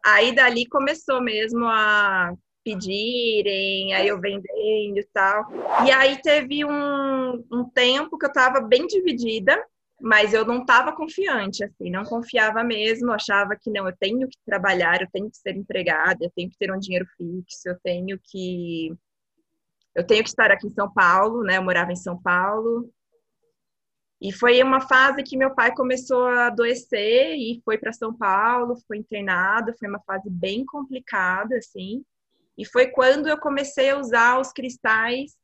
Aí 0.05 0.35
dali 0.35 0.67
começou 0.67 1.23
mesmo 1.23 1.65
a 1.67 2.33
pedirem, 2.65 3.95
aí 3.95 4.09
eu 4.09 4.21
vendendo 4.21 4.99
e 4.99 5.09
tal. 5.12 5.47
E 5.87 5.91
aí 5.91 6.21
teve 6.21 6.65
um, 6.65 7.45
um 7.50 7.65
tempo 7.73 8.19
que 8.19 8.27
eu 8.27 8.31
estava 8.31 8.61
bem 8.61 8.87
dividida 8.87 9.59
mas 10.00 10.33
eu 10.33 10.45
não 10.45 10.61
estava 10.61 10.93
confiante, 10.93 11.64
assim, 11.64 11.90
não 11.90 12.05
confiava 12.05 12.62
mesmo, 12.62 13.12
achava 13.12 13.57
que 13.57 13.71
não, 13.71 13.87
eu 13.87 13.97
tenho 13.97 14.28
que 14.28 14.38
trabalhar, 14.47 15.00
eu 15.00 15.09
tenho 15.12 15.31
que 15.31 15.37
ser 15.37 15.57
empregada, 15.57 16.25
eu 16.25 16.31
tenho 16.35 16.49
que 16.50 16.57
ter 16.59 16.73
um 16.73 16.78
dinheiro 16.78 17.07
fixo, 17.17 17.69
eu 17.69 17.78
tenho 17.83 18.19
que 18.23 18.93
eu 19.95 20.07
tenho 20.07 20.23
que 20.23 20.28
estar 20.28 20.50
aqui 20.52 20.69
em 20.69 20.71
São 20.71 20.93
Paulo, 20.93 21.43
né? 21.43 21.57
Eu 21.57 21.62
morava 21.64 21.90
em 21.90 21.97
São 21.97 22.21
Paulo. 22.23 22.88
E 24.21 24.33
foi 24.33 24.62
uma 24.62 24.81
fase 24.81 25.25
que 25.25 25.37
meu 25.37 25.55
pai 25.55 25.75
começou 25.75 26.25
a 26.26 26.47
adoecer 26.47 27.35
e 27.37 27.61
foi 27.64 27.78
para 27.78 27.93
São 27.93 28.14
Paulo, 28.14 28.76
foi 28.87 28.99
internado, 28.99 29.75
foi 29.76 29.88
uma 29.88 30.00
fase 30.00 30.31
bem 30.31 30.64
complicada, 30.64 31.57
assim. 31.57 32.05
E 32.57 32.64
foi 32.64 32.88
quando 32.88 33.28
eu 33.28 33.38
comecei 33.38 33.90
a 33.90 33.99
usar 33.99 34.40
os 34.40 34.52
cristais 34.52 35.37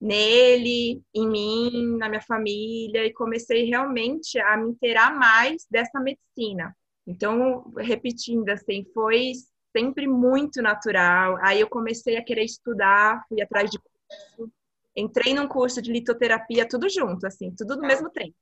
nele, 0.00 1.02
em 1.14 1.28
mim, 1.28 1.96
na 1.98 2.08
minha 2.08 2.22
família, 2.22 3.04
e 3.04 3.12
comecei 3.12 3.64
realmente 3.64 4.38
a 4.38 4.56
me 4.56 4.70
inteirar 4.70 5.14
mais 5.14 5.66
dessa 5.70 6.00
medicina. 6.00 6.74
Então, 7.06 7.70
repetindo 7.76 8.48
assim, 8.48 8.86
foi 8.94 9.32
sempre 9.76 10.06
muito 10.06 10.62
natural. 10.62 11.36
Aí 11.42 11.60
eu 11.60 11.68
comecei 11.68 12.16
a 12.16 12.24
querer 12.24 12.44
estudar, 12.44 13.24
fui 13.28 13.42
atrás 13.42 13.70
de 13.70 13.78
curso, 13.78 14.52
entrei 14.96 15.34
num 15.34 15.46
curso 15.46 15.82
de 15.82 15.92
litoterapia, 15.92 16.68
tudo 16.68 16.88
junto, 16.88 17.26
assim, 17.26 17.54
tudo 17.56 17.76
no 17.76 17.82
tá. 17.82 17.88
mesmo 17.88 18.10
tempo. 18.10 18.34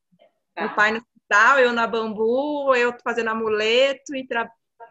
Tá. 0.54 0.62
Meu 0.62 0.74
pai 0.74 0.92
no 0.92 0.98
hospital, 0.98 1.58
eu 1.58 1.72
na 1.72 1.86
bambu, 1.86 2.74
eu 2.74 2.94
fazendo 3.02 3.30
amuleto 3.30 4.14
e 4.14 4.26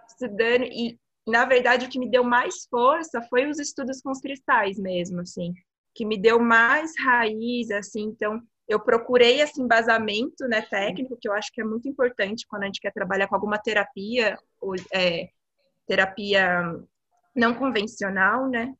estudando. 0.09 0.63
E, 0.63 0.99
na 1.25 1.45
verdade, 1.45 1.85
o 1.85 1.89
que 1.89 1.99
me 1.99 2.09
deu 2.09 2.23
mais 2.23 2.65
força 2.69 3.21
foi 3.23 3.47
os 3.47 3.59
estudos 3.59 4.01
com 4.01 4.11
os 4.11 4.19
cristais 4.19 4.77
mesmo, 4.77 5.21
assim, 5.21 5.53
que 5.97 6.05
me 6.05 6.15
deu 6.15 6.39
mais 6.39 6.93
raiz, 6.99 7.71
assim. 7.71 8.03
Então, 8.03 8.39
eu 8.69 8.79
procurei 8.79 9.41
esse 9.41 9.59
embasamento 9.59 10.47
né, 10.47 10.61
técnico, 10.61 11.17
que 11.19 11.27
eu 11.27 11.33
acho 11.33 11.51
que 11.51 11.59
é 11.59 11.63
muito 11.63 11.89
importante 11.89 12.45
quando 12.47 12.63
a 12.63 12.65
gente 12.67 12.79
quer 12.79 12.93
trabalhar 12.93 13.27
com 13.27 13.33
alguma 13.33 13.57
terapia, 13.57 14.37
ou, 14.61 14.75
é, 14.93 15.29
terapia 15.87 16.61
não 17.35 17.55
convencional, 17.55 18.47
né? 18.47 18.75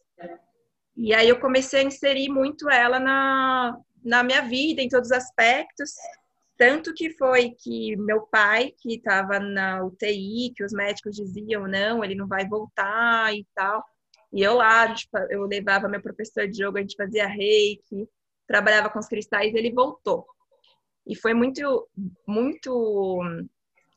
E 0.96 1.14
aí 1.14 1.28
eu 1.28 1.40
comecei 1.40 1.80
a 1.80 1.84
inserir 1.84 2.30
muito 2.30 2.70
ela 2.70 3.00
na, 3.00 3.76
na 4.04 4.24
minha 4.24 4.42
vida, 4.42 4.82
em 4.82 4.88
todos 4.88 5.10
os 5.10 5.18
aspectos. 5.18 5.92
Tanto 6.56 6.94
que 6.94 7.12
foi 7.12 7.52
que 7.52 7.96
meu 7.98 8.22
pai, 8.22 8.74
que 8.78 8.96
estava 8.96 9.40
na 9.40 9.84
UTI, 9.84 10.54
que 10.56 10.64
os 10.64 10.74
médicos 10.74 11.16
diziam, 11.16 11.68
não, 11.68 12.04
ele 12.04 12.16
não 12.16 12.28
vai 12.28 12.48
voltar 12.48 13.34
e 13.36 13.46
tal. 13.56 13.84
E 14.34 14.42
eu 14.42 14.56
lá, 14.56 14.94
eu 15.30 15.44
levava 15.46 15.88
meu 15.88 16.02
professor 16.02 16.48
de 16.48 16.64
yoga, 16.64 16.80
a 16.80 16.82
gente 16.82 16.96
fazia 16.96 17.28
reiki, 17.28 18.08
trabalhava 18.46 18.90
com 18.90 19.00
os 19.00 19.08
cristais, 19.08 19.54
ele 19.54 19.72
voltou. 19.72 20.26
E 21.06 21.16
foi 21.16 21.34
muito, 21.34 21.88
muito 22.28 23.22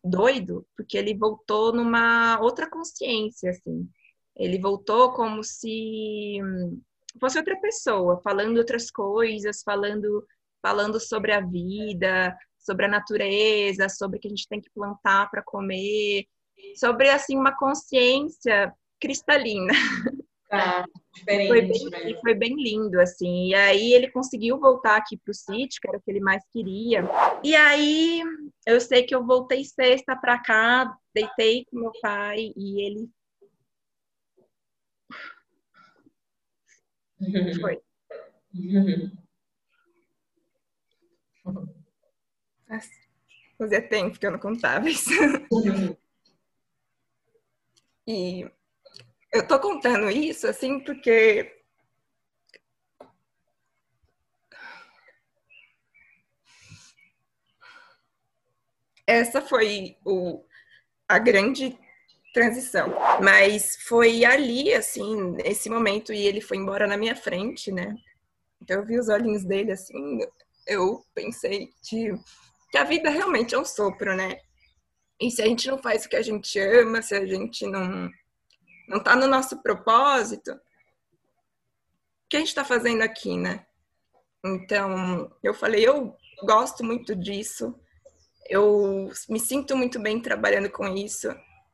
doido, 0.02 0.66
porque 0.76 0.96
ele 0.96 1.14
voltou 1.14 1.72
numa 1.72 2.40
outra 2.40 2.68
consciência, 2.68 3.50
assim. 3.50 3.88
Ele 4.36 4.58
voltou 4.58 5.12
como 5.12 5.42
se 5.42 6.38
fosse 7.20 7.38
outra 7.38 7.60
pessoa, 7.60 8.20
falando 8.22 8.58
outras 8.58 8.90
coisas, 8.90 9.62
falando, 9.62 10.24
falando 10.62 11.00
sobre 11.00 11.32
a 11.32 11.40
vida, 11.40 12.36
sobre 12.58 12.86
a 12.86 12.88
natureza, 12.88 13.88
sobre 13.88 14.18
o 14.18 14.20
que 14.20 14.28
a 14.28 14.30
gente 14.30 14.48
tem 14.48 14.60
que 14.60 14.70
plantar 14.70 15.28
para 15.30 15.42
comer, 15.42 16.26
sobre 16.76 17.08
assim 17.08 17.36
uma 17.36 17.56
consciência 17.56 18.72
cristalina. 19.00 19.72
Tá, 20.50 20.84
diferente. 21.14 21.46
Foi 21.46 21.62
bem, 21.62 21.90
né? 21.90 22.20
foi 22.20 22.34
bem 22.34 22.56
lindo, 22.56 23.00
assim. 23.00 23.50
E 23.50 23.54
aí 23.54 23.92
ele 23.92 24.10
conseguiu 24.10 24.58
voltar 24.58 24.96
aqui 24.96 25.16
para 25.16 25.30
o 25.30 25.34
sítio, 25.34 25.80
que 25.80 25.88
era 25.88 25.96
o 25.96 26.02
que 26.02 26.10
ele 26.10 26.18
mais 26.18 26.42
queria. 26.50 27.04
E 27.44 27.54
aí 27.54 28.20
eu 28.66 28.80
sei 28.80 29.04
que 29.04 29.14
eu 29.14 29.24
voltei 29.24 29.64
sexta 29.64 30.16
para 30.16 30.42
cá, 30.42 30.92
deitei 31.14 31.64
com 31.66 31.78
meu 31.78 31.92
pai 32.02 32.52
e 32.56 32.84
ele 32.84 33.08
Foi. 37.60 37.78
Fazia 43.58 43.86
tempo 43.86 44.18
que 44.18 44.26
eu 44.26 44.32
não 44.32 44.38
contava 44.38 44.88
isso. 44.88 45.10
e 48.06 48.50
eu 49.32 49.46
tô 49.46 49.58
contando 49.60 50.10
isso 50.10 50.46
assim 50.46 50.80
porque 50.80 51.60
essa 59.06 59.42
foi 59.42 59.96
o, 60.04 60.44
a 61.08 61.18
grande 61.18 61.76
transição. 62.32 62.94
Mas 63.22 63.76
foi 63.82 64.24
ali, 64.24 64.72
assim, 64.72 65.32
nesse 65.32 65.68
momento, 65.68 66.12
e 66.12 66.26
ele 66.26 66.40
foi 66.40 66.56
embora 66.56 66.86
na 66.86 66.96
minha 66.96 67.16
frente, 67.16 67.72
né? 67.72 67.94
Então 68.62 68.78
eu 68.78 68.86
vi 68.86 68.98
os 68.98 69.08
olhinhos 69.08 69.44
dele 69.44 69.72
assim, 69.72 70.20
eu 70.66 71.04
pensei 71.14 71.70
que, 71.82 72.12
que 72.70 72.78
a 72.78 72.84
vida 72.84 73.10
realmente 73.10 73.54
é 73.54 73.58
um 73.58 73.64
sopro, 73.64 74.14
né? 74.14 74.38
E 75.20 75.30
se 75.30 75.42
a 75.42 75.46
gente 75.46 75.68
não 75.68 75.78
faz 75.78 76.04
o 76.04 76.08
que 76.08 76.16
a 76.16 76.22
gente 76.22 76.58
ama, 76.58 77.02
se 77.02 77.14
a 77.14 77.26
gente 77.26 77.66
não 77.66 78.10
não 78.90 79.02
tá 79.02 79.16
no 79.16 79.26
nosso 79.26 79.62
propósito, 79.62 80.52
o 80.52 80.60
que 82.28 82.36
a 82.36 82.40
gente 82.40 82.48
está 82.48 82.64
fazendo 82.64 83.02
aqui, 83.02 83.36
né? 83.36 83.64
Então, 84.44 85.30
eu 85.42 85.54
falei, 85.54 85.86
eu 85.86 86.14
gosto 86.42 86.84
muito 86.84 87.16
disso, 87.16 87.74
eu 88.48 89.10
me 89.28 89.40
sinto 89.40 89.76
muito 89.76 89.98
bem 89.98 90.20
trabalhando 90.20 90.68
com 90.68 90.86
isso 90.88 91.28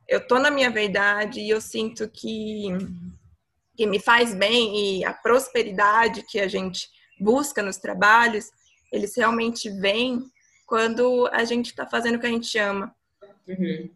eu 0.08 0.24
tô 0.26 0.38
na 0.38 0.50
minha 0.50 0.70
verdade 0.70 1.40
e 1.40 1.50
eu 1.50 1.60
sinto 1.60 2.08
que, 2.08 2.68
que 3.76 3.86
me 3.86 3.98
faz 3.98 4.34
bem 4.34 4.98
e 4.98 5.04
a 5.04 5.12
prosperidade 5.12 6.22
que 6.22 6.38
a 6.38 6.46
gente 6.46 6.88
busca 7.18 7.62
nos 7.62 7.76
trabalhos, 7.76 8.50
eles 8.92 9.16
realmente 9.16 9.68
vêm 9.68 10.22
quando 10.66 11.28
a 11.32 11.44
gente 11.44 11.66
está 11.66 11.86
fazendo 11.86 12.16
o 12.16 12.20
que 12.20 12.26
a 12.26 12.30
gente 12.30 12.56
ama. 12.58 12.94
Uhum. 13.48 13.90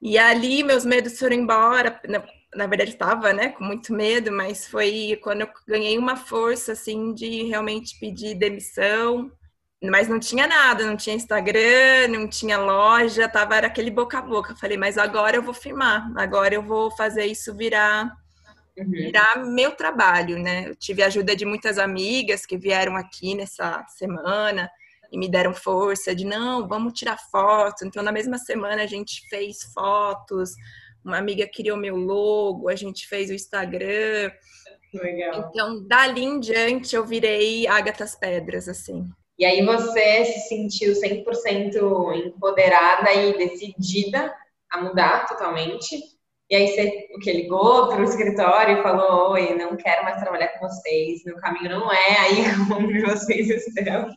E 0.00 0.18
ali 0.18 0.62
meus 0.62 0.84
medos 0.84 1.18
foram 1.18 1.36
embora. 1.36 2.00
Na, 2.08 2.22
na 2.54 2.66
verdade 2.66 2.90
estava, 2.90 3.32
né, 3.32 3.50
com 3.50 3.64
muito 3.64 3.92
medo, 3.92 4.30
mas 4.30 4.66
foi 4.66 5.18
quando 5.22 5.42
eu 5.42 5.48
ganhei 5.66 5.98
uma 5.98 6.16
força 6.16 6.72
assim 6.72 7.12
de 7.14 7.44
realmente 7.44 7.98
pedir 7.98 8.34
demissão 8.34 9.30
mas 9.90 10.08
não 10.08 10.18
tinha 10.18 10.46
nada, 10.46 10.86
não 10.86 10.96
tinha 10.96 11.16
Instagram, 11.16 12.08
não 12.08 12.28
tinha 12.28 12.58
loja, 12.58 13.28
tava 13.28 13.56
era 13.56 13.66
aquele 13.66 13.90
boca 13.90 14.18
a 14.18 14.22
boca. 14.22 14.56
Falei, 14.56 14.76
mas 14.76 14.98
agora 14.98 15.36
eu 15.36 15.42
vou 15.42 15.54
firmar, 15.54 16.10
agora 16.16 16.54
eu 16.54 16.62
vou 16.62 16.90
fazer 16.90 17.26
isso 17.26 17.54
virar 17.54 18.12
uhum. 18.76 18.90
virar 18.90 19.44
meu 19.44 19.72
trabalho, 19.72 20.38
né? 20.38 20.68
Eu 20.68 20.76
tive 20.76 21.02
a 21.02 21.06
ajuda 21.06 21.36
de 21.36 21.44
muitas 21.44 21.78
amigas 21.78 22.46
que 22.46 22.56
vieram 22.56 22.96
aqui 22.96 23.34
nessa 23.34 23.84
semana 23.88 24.70
e 25.14 25.16
me 25.16 25.28
deram 25.28 25.54
força 25.54 26.12
de 26.12 26.24
não, 26.24 26.66
vamos 26.66 26.92
tirar 26.92 27.16
foto. 27.30 27.86
Então 27.86 28.02
na 28.02 28.10
mesma 28.10 28.36
semana 28.36 28.82
a 28.82 28.86
gente 28.86 29.26
fez 29.28 29.62
fotos, 29.72 30.50
uma 31.04 31.18
amiga 31.18 31.48
criou 31.48 31.76
meu 31.76 31.94
logo, 31.94 32.68
a 32.68 32.74
gente 32.74 33.06
fez 33.06 33.30
o 33.30 33.32
Instagram. 33.32 34.32
Legal. 34.92 35.50
Então, 35.50 35.86
dali 35.86 36.24
em 36.24 36.40
diante, 36.40 36.96
eu 36.96 37.04
virei 37.04 37.66
Ágatas 37.66 38.16
Pedras, 38.16 38.68
assim. 38.68 39.04
E 39.38 39.44
aí 39.44 39.64
você 39.64 40.24
se 40.24 40.48
sentiu 40.48 40.94
100% 40.94 42.26
empoderada 42.26 43.12
e 43.12 43.36
decidida 43.36 44.34
a 44.70 44.82
mudar 44.82 45.26
totalmente. 45.26 45.96
E 46.50 46.56
aí 46.56 46.68
você 46.68 47.08
o 47.14 47.18
que 47.20 47.32
ligou 47.32 47.88
para 47.88 48.00
o 48.00 48.04
escritório 48.04 48.78
e 48.78 48.82
falou: 48.82 49.32
"Oi, 49.32 49.54
não 49.54 49.76
quero 49.76 50.04
mais 50.04 50.20
trabalhar 50.20 50.48
com 50.48 50.68
vocês. 50.68 51.24
Meu 51.24 51.36
caminho 51.36 51.70
não 51.70 51.92
é 51.92 52.18
aí 52.18 52.44
onde 52.70 53.00
vocês 53.00 53.48
estão". 53.48 54.08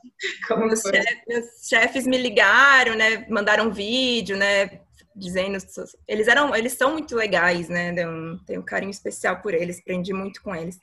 Como 0.48 0.65
os, 0.65 0.81
chefes, 0.81 1.69
chefes 1.69 2.07
me 2.07 2.17
ligaram, 2.17 2.96
né? 2.96 3.25
Mandaram 3.29 3.67
um 3.67 3.72
vídeo, 3.72 4.36
né? 4.36 4.81
Dizendo 5.15 5.57
eles 6.07 6.27
eram, 6.27 6.55
eles 6.55 6.74
são 6.74 6.91
muito 6.91 7.15
legais, 7.15 7.69
né? 7.69 7.93
Tenho 8.46 8.62
um 8.62 8.65
carinho 8.65 8.91
especial 8.91 9.41
por 9.41 9.53
eles, 9.53 9.79
aprendi 9.79 10.13
muito 10.13 10.43
com 10.43 10.53
eles. 10.53 10.77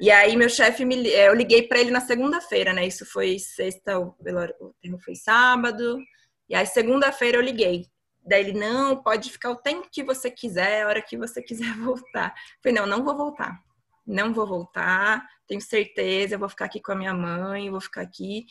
E 0.00 0.10
aí 0.10 0.36
meu 0.36 0.48
chefe 0.48 0.84
me 0.84 1.08
é, 1.10 1.28
eu 1.28 1.34
liguei 1.34 1.62
para 1.62 1.78
ele 1.78 1.90
na 1.90 2.00
segunda-feira, 2.00 2.72
né? 2.72 2.86
Isso 2.86 3.06
foi 3.06 3.38
sexta, 3.38 4.00
o 4.00 4.16
termo 4.80 4.98
foi 4.98 5.14
sábado. 5.14 5.98
E 6.48 6.54
aí 6.56 6.66
segunda-feira 6.66 7.38
eu 7.38 7.42
liguei. 7.42 7.91
Daí 8.24 8.48
ele 8.48 8.58
não, 8.58 9.02
pode 9.02 9.30
ficar 9.30 9.50
o 9.50 9.56
tempo 9.56 9.88
que 9.90 10.02
você 10.02 10.30
quiser, 10.30 10.82
a 10.82 10.88
hora 10.88 11.02
que 11.02 11.16
você 11.16 11.42
quiser 11.42 11.74
voltar. 11.78 12.28
Eu 12.28 12.62
falei, 12.62 12.78
não, 12.78 12.86
não 12.86 13.04
vou 13.04 13.16
voltar. 13.16 13.60
Não 14.06 14.32
vou 14.32 14.46
voltar, 14.46 15.24
tenho 15.46 15.60
certeza, 15.60 16.34
eu 16.34 16.38
vou 16.38 16.48
ficar 16.48 16.64
aqui 16.64 16.80
com 16.80 16.92
a 16.92 16.96
minha 16.96 17.14
mãe, 17.14 17.70
vou 17.70 17.80
ficar 17.80 18.02
aqui. 18.02 18.46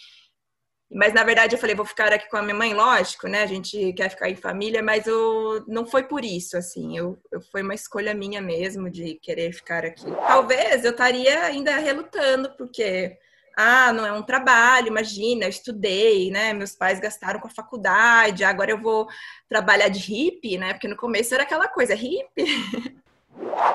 Mas 0.93 1.13
na 1.13 1.23
verdade 1.23 1.55
eu 1.55 1.59
falei, 1.59 1.73
vou 1.73 1.85
ficar 1.85 2.11
aqui 2.11 2.29
com 2.29 2.37
a 2.37 2.41
minha 2.41 2.55
mãe, 2.55 2.73
lógico, 2.73 3.27
né? 3.27 3.43
A 3.43 3.45
gente 3.45 3.93
quer 3.93 4.09
ficar 4.09 4.29
em 4.29 4.35
família, 4.35 4.83
mas 4.83 5.07
eu, 5.07 5.63
não 5.67 5.85
foi 5.85 6.03
por 6.03 6.23
isso, 6.23 6.57
assim. 6.57 6.97
Eu, 6.97 7.17
eu 7.31 7.41
foi 7.41 7.61
uma 7.61 7.73
escolha 7.73 8.13
minha 8.13 8.41
mesmo 8.41 8.89
de 8.89 9.15
querer 9.15 9.53
ficar 9.53 9.85
aqui. 9.85 10.05
Talvez 10.27 10.83
eu 10.83 10.91
estaria 10.91 11.43
ainda 11.43 11.77
relutando, 11.77 12.55
porque 12.57 13.17
ah, 13.55 13.91
não 13.93 14.05
é 14.05 14.11
um 14.11 14.23
trabalho, 14.23 14.87
imagina, 14.87 15.45
eu 15.45 15.49
estudei, 15.49 16.31
né? 16.31 16.53
Meus 16.53 16.75
pais 16.75 16.99
gastaram 16.99 17.39
com 17.39 17.47
a 17.47 17.51
faculdade, 17.51 18.43
agora 18.43 18.71
eu 18.71 18.81
vou 18.81 19.07
trabalhar 19.49 19.89
de 19.89 19.99
hippie, 19.99 20.57
né? 20.57 20.73
Porque 20.73 20.87
no 20.87 20.95
começo 20.95 21.33
era 21.33 21.43
aquela 21.43 21.67
coisa, 21.67 21.93
hippie. 21.95 22.45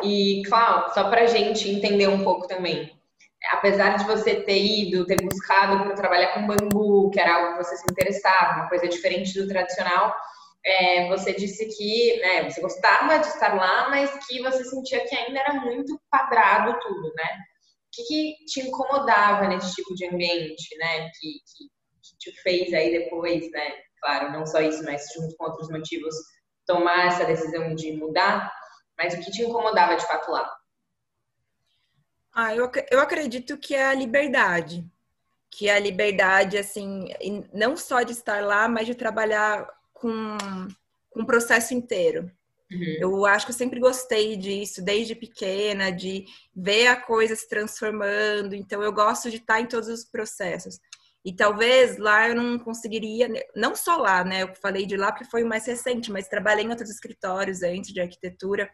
E, 0.02 0.42
Cláudio, 0.46 0.94
só 0.94 1.10
para 1.10 1.26
gente 1.26 1.68
entender 1.68 2.08
um 2.08 2.22
pouco 2.22 2.46
também, 2.46 2.92
apesar 3.52 3.96
de 3.96 4.04
você 4.04 4.36
ter 4.36 4.62
ido, 4.62 5.06
ter 5.06 5.20
buscado 5.22 5.84
para 5.84 5.94
trabalhar 5.94 6.34
com 6.34 6.46
bambu, 6.46 7.10
que 7.10 7.20
era 7.20 7.34
algo 7.34 7.52
que 7.52 7.64
você 7.64 7.76
se 7.76 7.84
interessava, 7.90 8.60
uma 8.60 8.68
coisa 8.68 8.88
diferente 8.88 9.34
do 9.34 9.48
tradicional, 9.48 10.14
é, 10.64 11.08
você 11.08 11.32
disse 11.32 11.64
que 11.66 12.20
né, 12.20 12.50
você 12.50 12.60
gostava 12.60 13.18
de 13.18 13.28
estar 13.28 13.54
lá, 13.54 13.88
mas 13.88 14.10
que 14.26 14.42
você 14.42 14.64
sentia 14.64 15.06
que 15.06 15.14
ainda 15.14 15.38
era 15.38 15.54
muito 15.54 16.00
quadrado 16.10 16.76
tudo, 16.80 17.12
né? 17.14 17.38
Que, 17.96 18.04
que 18.04 18.44
te 18.46 18.60
incomodava 18.60 19.48
nesse 19.48 19.74
tipo 19.74 19.94
de 19.94 20.06
ambiente, 20.06 20.76
né? 20.78 21.08
Que, 21.10 21.32
que, 21.32 21.64
que 22.02 22.18
te 22.18 22.42
fez 22.42 22.72
aí 22.74 22.90
depois, 22.90 23.50
né? 23.50 23.72
Claro, 24.00 24.32
não 24.32 24.46
só 24.46 24.60
isso, 24.60 24.84
mas 24.84 25.06
junto 25.14 25.34
com 25.36 25.44
outros 25.44 25.70
motivos, 25.70 26.14
tomar 26.66 27.06
essa 27.06 27.24
decisão 27.24 27.74
de 27.74 27.92
mudar. 27.92 28.52
Mas 28.98 29.14
o 29.14 29.20
que 29.20 29.30
te 29.30 29.42
incomodava 29.42 29.96
de 29.96 30.06
fato 30.06 30.30
lá? 30.30 30.50
Ah, 32.32 32.54
eu, 32.54 32.70
eu 32.90 33.00
acredito 33.00 33.56
que 33.56 33.74
é 33.74 33.86
a 33.86 33.94
liberdade. 33.94 34.84
Que 35.50 35.68
é 35.68 35.74
a 35.76 35.80
liberdade, 35.80 36.58
assim, 36.58 37.08
não 37.52 37.76
só 37.76 38.02
de 38.02 38.12
estar 38.12 38.44
lá, 38.44 38.68
mas 38.68 38.86
de 38.86 38.94
trabalhar 38.94 39.66
com, 39.92 40.36
com 41.08 41.22
o 41.22 41.26
processo 41.26 41.72
inteiro. 41.72 42.30
Uhum. 42.70 42.96
Eu 42.98 43.26
acho 43.26 43.46
que 43.46 43.52
eu 43.52 43.56
sempre 43.56 43.78
gostei 43.78 44.36
disso, 44.36 44.84
desde 44.84 45.14
pequena, 45.14 45.90
de 45.90 46.24
ver 46.54 46.88
a 46.88 46.96
coisa 46.96 47.36
se 47.36 47.48
transformando. 47.48 48.54
Então, 48.54 48.82
eu 48.82 48.92
gosto 48.92 49.30
de 49.30 49.36
estar 49.36 49.60
em 49.60 49.66
todos 49.66 49.88
os 49.88 50.04
processos. 50.04 50.78
E 51.24 51.34
talvez 51.34 51.98
lá 51.98 52.28
eu 52.28 52.36
não 52.36 52.56
conseguiria, 52.56 53.28
não 53.54 53.74
só 53.74 53.96
lá, 53.96 54.22
né? 54.22 54.44
Eu 54.44 54.54
falei 54.54 54.86
de 54.86 54.96
lá 54.96 55.10
porque 55.10 55.28
foi 55.28 55.42
o 55.42 55.48
mais 55.48 55.66
recente, 55.66 56.10
mas 56.12 56.28
trabalhei 56.28 56.64
em 56.64 56.70
outros 56.70 56.88
escritórios 56.88 57.62
antes 57.62 57.92
de 57.92 58.00
arquitetura. 58.00 58.70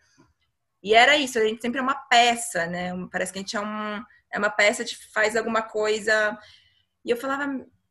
E 0.82 0.94
era 0.94 1.16
isso, 1.16 1.38
a 1.38 1.44
gente 1.44 1.62
sempre 1.62 1.80
é 1.80 1.82
uma 1.82 1.94
peça, 1.94 2.66
né? 2.66 2.90
Parece 3.10 3.32
que 3.32 3.38
a 3.38 3.42
gente 3.42 3.56
é, 3.56 3.60
um, 3.60 4.02
é 4.34 4.38
uma 4.38 4.50
peça 4.50 4.84
que 4.84 4.94
faz 5.14 5.34
alguma 5.34 5.62
coisa. 5.62 6.36
E 7.04 7.10
eu 7.10 7.16
falava, 7.16 7.46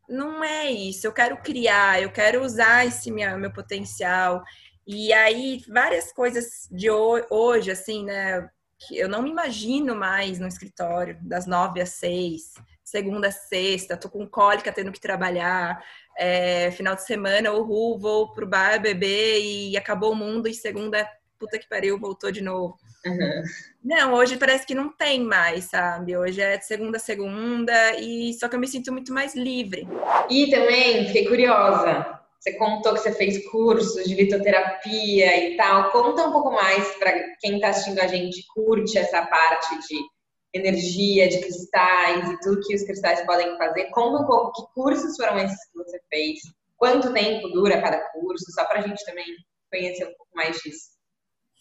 não 0.08 0.44
é 0.44 0.70
isso, 0.70 1.08
eu 1.08 1.14
quero 1.14 1.38
criar, 1.38 2.00
eu 2.02 2.12
quero 2.12 2.44
usar 2.44 2.86
esse 2.86 3.10
meu, 3.12 3.40
meu 3.40 3.52
potencial. 3.52 4.44
E 4.86 5.14
aí, 5.14 5.62
várias 5.68 6.12
coisas 6.12 6.68
de 6.72 6.90
hoje, 6.90 7.72
assim, 7.72 8.04
né? 8.06 8.50
Que 8.80 8.98
eu 8.98 9.08
não 9.08 9.22
me 9.22 9.30
imagino 9.30 9.96
mais 9.96 10.40
no 10.40 10.48
escritório, 10.48 11.18
das 11.22 11.46
nove 11.46 11.80
às 11.82 11.90
seis, 11.90 12.54
segunda 12.84 13.28
a 13.30 13.32
sexta, 13.32 13.96
tô 13.96 14.10
com 14.10 14.28
cólica 14.28 14.72
tendo 14.72 14.92
que 14.92 15.00
trabalhar, 15.00 15.82
é, 16.18 16.72
final 16.72 16.96
de 16.96 17.06
semana, 17.06 17.54
uhul, 17.54 18.00
vou 18.00 18.34
pro 18.34 18.48
bar 18.48 18.82
beber 18.82 19.40
e 19.40 19.78
acabou 19.78 20.12
o 20.12 20.16
mundo, 20.16 20.48
e 20.48 20.54
segunda 20.54 21.08
puta 21.40 21.58
que 21.58 21.70
pariu, 21.70 22.00
voltou 22.00 22.32
de 22.32 22.42
novo. 22.42 22.78
Uhum. 23.06 23.44
Não, 23.84 24.14
hoje 24.14 24.38
parece 24.38 24.66
que 24.66 24.76
não 24.76 24.90
tem 24.90 25.24
mais, 25.24 25.66
sabe? 25.66 26.16
Hoje 26.16 26.40
é 26.42 26.58
de 26.58 26.66
segunda 26.66 26.98
a 26.98 27.00
segunda, 27.00 28.00
e 28.00 28.34
só 28.34 28.48
que 28.48 28.56
eu 28.56 28.60
me 28.60 28.68
sinto 28.68 28.92
muito 28.92 29.14
mais 29.14 29.36
livre. 29.36 29.88
E 30.30 30.52
também 30.52 31.08
fiquei 31.08 31.28
curiosa. 31.28 32.21
Você 32.42 32.54
contou 32.54 32.96
que 32.96 33.02
você 33.02 33.12
fez 33.12 33.48
cursos 33.52 34.04
de 34.04 34.16
litoterapia 34.16 35.50
e 35.50 35.56
tal. 35.56 35.92
Conta 35.92 36.28
um 36.28 36.32
pouco 36.32 36.52
mais 36.52 36.88
para 36.96 37.36
quem 37.40 37.56
está 37.56 37.70
assistindo 37.70 38.00
a 38.00 38.08
gente, 38.08 38.44
curte 38.48 38.98
essa 38.98 39.24
parte 39.28 39.78
de 39.88 40.00
energia, 40.52 41.30
de 41.30 41.40
cristais 41.40 42.32
e 42.32 42.40
tudo 42.40 42.62
que 42.62 42.74
os 42.74 42.82
cristais 42.82 43.24
podem 43.28 43.56
fazer. 43.58 43.92
Conta 43.92 44.24
um 44.24 44.26
pouco 44.26 44.54
que 44.54 44.74
cursos 44.74 45.16
foram 45.16 45.38
esses 45.38 45.70
que 45.70 45.78
você 45.78 46.02
fez, 46.10 46.40
quanto 46.78 47.14
tempo 47.14 47.48
dura 47.50 47.80
cada 47.80 48.00
curso, 48.10 48.52
só 48.52 48.66
para 48.66 48.80
a 48.80 48.88
gente 48.88 49.06
também 49.06 49.26
conhecer 49.72 50.06
um 50.06 50.16
pouco 50.16 50.36
mais 50.36 50.58
disso. 50.62 50.90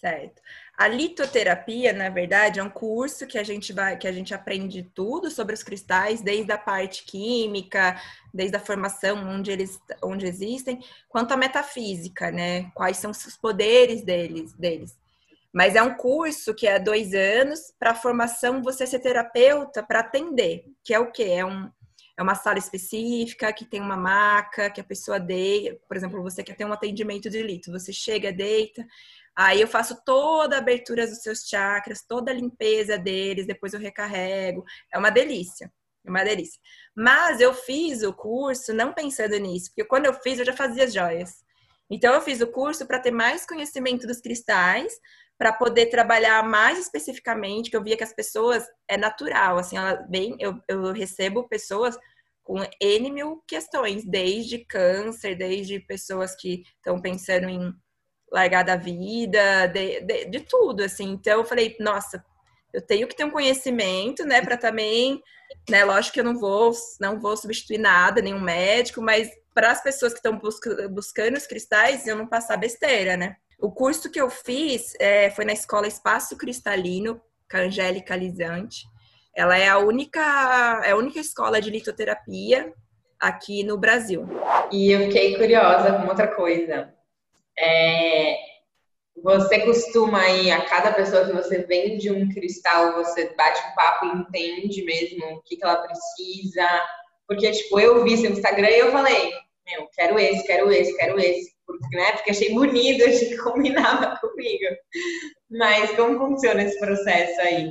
Certo. 0.01 0.41
A 0.81 0.89
litoterapia, 0.89 1.93
na 1.93 2.09
verdade, 2.09 2.59
é 2.59 2.63
um 2.63 2.71
curso 2.71 3.27
que 3.27 3.37
a 3.37 3.43
gente 3.43 3.71
vai, 3.71 3.99
que 3.99 4.09
a 4.09 4.13
gente 4.13 4.33
aprende 4.33 4.83
tudo 4.95 5.31
sobre 5.31 5.55
os 5.55 5.63
cristais, 5.63 6.23
desde 6.23 6.51
a 6.53 6.57
parte 6.57 7.05
química, 7.05 8.01
desde 8.33 8.57
a 8.57 8.61
formação 8.61 9.19
onde 9.29 9.51
eles 9.51 9.79
onde 10.03 10.25
existem, 10.25 10.83
quanto 11.07 11.33
a 11.33 11.37
metafísica, 11.37 12.31
né? 12.31 12.71
Quais 12.75 12.97
são 12.97 13.11
os 13.11 13.37
poderes 13.37 14.03
deles, 14.03 14.55
deles. 14.55 14.99
Mas 15.53 15.77
é 15.77 15.83
um 15.83 15.93
curso 15.95 16.55
que 16.55 16.67
é 16.67 16.79
dois 16.79 17.13
anos 17.13 17.75
para 17.79 17.95
formação 17.95 18.63
você 18.63 18.87
ser 18.87 19.01
terapeuta 19.01 19.83
para 19.83 20.01
atender, 20.01 20.65
que 20.83 20.95
é 20.95 20.99
o 20.99 21.13
que 21.13 21.25
é 21.25 21.45
um 21.45 21.71
é 22.21 22.23
uma 22.23 22.35
sala 22.35 22.59
específica 22.59 23.51
que 23.51 23.65
tem 23.65 23.81
uma 23.81 23.97
maca 23.97 24.69
que 24.69 24.79
a 24.79 24.85
pessoa 24.85 25.19
deita, 25.19 25.81
por 25.89 25.97
exemplo, 25.97 26.23
você 26.23 26.43
quer 26.43 26.55
ter 26.55 26.67
um 26.67 26.73
atendimento 26.73 27.31
de 27.31 27.43
lito, 27.43 27.73
você 27.73 27.95
chega, 27.95 28.31
deita, 28.31 28.87
Aí 29.43 29.63
eu 29.63 29.67
faço 29.67 29.99
toda 30.05 30.57
a 30.57 30.59
abertura 30.59 31.07
dos 31.07 31.23
seus 31.23 31.49
chakras, 31.49 32.05
toda 32.07 32.31
a 32.31 32.35
limpeza 32.35 32.99
deles, 32.99 33.47
depois 33.47 33.73
eu 33.73 33.81
recarrego. 33.81 34.63
É 34.93 34.99
uma 34.99 35.09
delícia. 35.09 35.73
É 36.05 36.11
uma 36.11 36.23
delícia. 36.23 36.61
Mas 36.95 37.41
eu 37.41 37.55
fiz 37.55 38.03
o 38.03 38.13
curso 38.13 38.75
não 38.75 38.93
pensando 38.93 39.35
nisso, 39.39 39.71
porque 39.71 39.89
quando 39.89 40.05
eu 40.05 40.13
fiz 40.13 40.39
eu 40.39 40.45
já 40.45 40.53
fazia 40.53 40.87
joias. 40.87 41.43
Então 41.91 42.13
eu 42.13 42.21
fiz 42.21 42.43
o 42.43 42.49
curso 42.49 42.85
para 42.87 42.99
ter 42.99 43.11
mais 43.13 43.47
conhecimento 43.47 44.07
dos 44.07 44.21
cristais, 44.21 44.93
para 45.39 45.55
poder 45.55 45.87
trabalhar 45.87 46.47
mais 46.47 46.79
especificamente, 46.79 47.71
que 47.71 47.77
eu 47.79 47.83
via 47.83 47.97
que 47.97 48.05
as 48.05 48.13
pessoas 48.13 48.67
é 48.87 48.99
natural, 48.99 49.57
assim, 49.57 49.79
ela 49.79 49.95
bem, 50.11 50.37
eu, 50.39 50.61
eu 50.69 50.93
recebo 50.93 51.49
pessoas 51.49 51.97
com 52.43 52.59
N 52.79 53.11
mil 53.11 53.43
questões, 53.49 54.05
desde 54.05 54.67
câncer, 54.67 55.35
desde 55.35 55.81
pessoas 55.81 56.37
que 56.37 56.63
estão 56.77 57.01
pensando 57.01 57.49
em 57.49 57.73
largar 58.31 58.63
da 58.63 58.77
vida, 58.77 59.67
de, 59.67 60.01
de, 60.01 60.25
de, 60.27 60.41
tudo, 60.41 60.83
assim. 60.83 61.11
Então 61.11 61.39
eu 61.39 61.45
falei, 61.45 61.77
nossa, 61.81 62.25
eu 62.73 62.81
tenho 62.81 63.09
que 63.09 63.17
ter 63.17 63.25
um 63.25 63.31
conhecimento, 63.31 64.25
né, 64.25 64.41
para 64.41 64.57
também, 64.57 65.21
né, 65.69 65.85
lógico 65.85 66.15
que 66.15 66.21
eu 66.21 66.25
não 66.25 66.39
vou, 66.39 66.73
não 67.01 67.19
vou 67.19 67.37
substituir 67.37 67.79
nada, 67.79 68.23
nenhum 68.23 68.41
médico, 68.41 69.03
mas 69.03 69.29
para 69.53 69.73
as 69.73 69.83
pessoas 69.83 70.13
que 70.13 70.19
estão 70.19 70.39
busca, 70.39 70.89
buscando 70.89 71.37
os 71.37 71.47
cristais, 71.47 72.07
eu 72.07 72.17
não 72.17 72.27
passar 72.27 72.57
besteira, 72.57 73.17
né. 73.17 73.37
O 73.59 73.71
curso 73.71 74.11
que 74.11 74.21
eu 74.21 74.31
fiz 74.31 74.95
é, 74.99 75.31
foi 75.31 75.45
na 75.45 75.53
escola 75.53 75.87
Espaço 75.87 76.37
Cristalino, 76.37 77.21
com 77.51 77.57
a 77.59 77.61
Angélica 77.61 78.17
Lisante. 78.17 78.87
Ela 79.37 79.59
é 79.59 79.69
a 79.69 79.79
única, 79.79 80.81
é 80.85 80.93
a 80.93 80.97
única 80.97 81.19
escola 81.19 81.61
de 81.61 81.69
litoterapia 81.69 82.73
aqui 83.19 83.63
no 83.63 83.77
Brasil. 83.77 84.27
E 84.73 84.91
eu 84.91 85.01
fiquei 85.01 85.37
curiosa 85.37 85.93
com 85.93 86.09
outra 86.09 86.29
coisa. 86.29 86.95
É, 87.61 88.37
você 89.23 89.61
costuma 89.61 90.21
aí, 90.21 90.51
a 90.51 90.65
cada 90.65 90.93
pessoa 90.93 91.27
que 91.27 91.33
você 91.33 91.59
vende 91.65 92.11
um 92.11 92.29
cristal, 92.31 92.95
você 92.95 93.35
bate 93.35 93.61
um 93.67 93.75
papo 93.75 94.07
e 94.07 94.19
entende 94.19 94.83
mesmo 94.83 95.25
o 95.27 95.43
que, 95.43 95.57
que 95.57 95.65
ela 95.65 95.77
precisa. 95.77 96.67
Porque, 97.29 97.51
tipo, 97.51 97.79
eu 97.79 98.03
vi 98.03 98.17
seu 98.17 98.31
Instagram 98.31 98.69
e 98.69 98.79
eu 98.79 98.93
falei, 98.93 99.33
meu, 99.67 99.87
quero 99.95 100.19
esse, 100.19 100.47
quero 100.47 100.71
esse, 100.71 100.97
quero 100.97 101.19
esse. 101.19 101.55
Porque, 101.67 101.97
né, 101.97 102.13
porque 102.13 102.31
achei 102.31 102.53
bonito, 102.53 103.05
achei 103.05 103.29
que 103.29 103.37
combinava 103.37 104.19
comigo. 104.21 104.65
Mas 105.51 105.95
como 105.97 106.19
funciona 106.19 106.63
esse 106.63 106.79
processo 106.79 107.41
aí? 107.43 107.71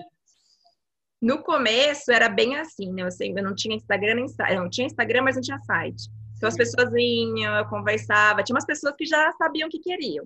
No 1.21 1.43
começo 1.43 2.11
era 2.11 2.29
bem 2.29 2.55
assim, 2.57 2.93
né? 2.93 3.01
Eu, 3.01 3.35
eu 3.35 3.43
não 3.43 3.55
tinha 3.55 3.75
Instagram 3.75 4.15
nem. 4.15 4.25
Eu 4.49 4.61
não 4.61 4.69
tinha 4.69 4.87
Instagram, 4.87 5.23
mas 5.23 5.35
não 5.35 5.41
tinha 5.41 5.59
site. 5.59 6.03
Então 6.39 6.47
as 6.47 6.55
pessoas 6.55 6.89
vinham, 6.93 7.53
eu 7.57 7.65
conversava, 7.65 8.41
tinha 8.41 8.55
umas 8.55 8.65
pessoas 8.65 8.95
que 8.97 9.05
já 9.05 9.29
sabiam 9.33 9.67
o 9.67 9.69
que 9.69 9.77
queriam. 9.77 10.25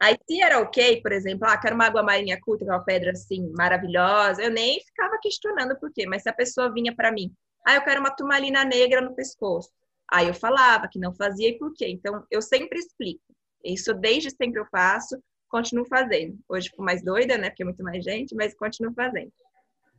Aí 0.00 0.16
se 0.30 0.40
era 0.40 0.60
ok, 0.60 1.02
por 1.02 1.10
exemplo, 1.10 1.48
ah, 1.48 1.58
quero 1.58 1.74
uma 1.74 1.86
água 1.86 2.04
marinha 2.04 2.38
curta, 2.40 2.64
uma 2.64 2.78
pedra 2.78 3.10
assim 3.10 3.52
maravilhosa, 3.56 4.40
eu 4.40 4.50
nem 4.52 4.78
ficava 4.78 5.18
questionando 5.20 5.76
por 5.76 5.92
quê, 5.92 6.06
mas 6.06 6.22
se 6.22 6.28
a 6.28 6.32
pessoa 6.32 6.72
vinha 6.72 6.94
para 6.94 7.10
mim, 7.10 7.34
ah, 7.66 7.74
eu 7.74 7.82
quero 7.82 7.98
uma 7.98 8.14
turmalina 8.14 8.64
negra 8.64 9.00
no 9.00 9.12
pescoço. 9.12 9.70
Aí 10.08 10.28
eu 10.28 10.34
falava 10.34 10.86
que 10.86 11.00
não 11.00 11.12
fazia 11.12 11.48
e 11.48 11.58
por 11.58 11.74
quê. 11.74 11.88
Então 11.88 12.24
eu 12.30 12.40
sempre 12.40 12.78
explico. 12.78 13.24
Isso 13.64 13.92
desde 13.92 14.30
sempre 14.30 14.60
eu 14.60 14.66
faço, 14.70 15.20
continuo 15.48 15.84
fazendo. 15.86 16.38
Hoje 16.48 16.68
fico 16.68 16.82
mais 16.84 17.02
doida, 17.02 17.36
né, 17.36 17.50
porque 17.50 17.64
é 17.64 17.66
muito 17.66 17.82
mais 17.82 18.04
gente, 18.04 18.36
mas 18.36 18.54
continuo 18.54 18.94
fazendo. 18.94 19.32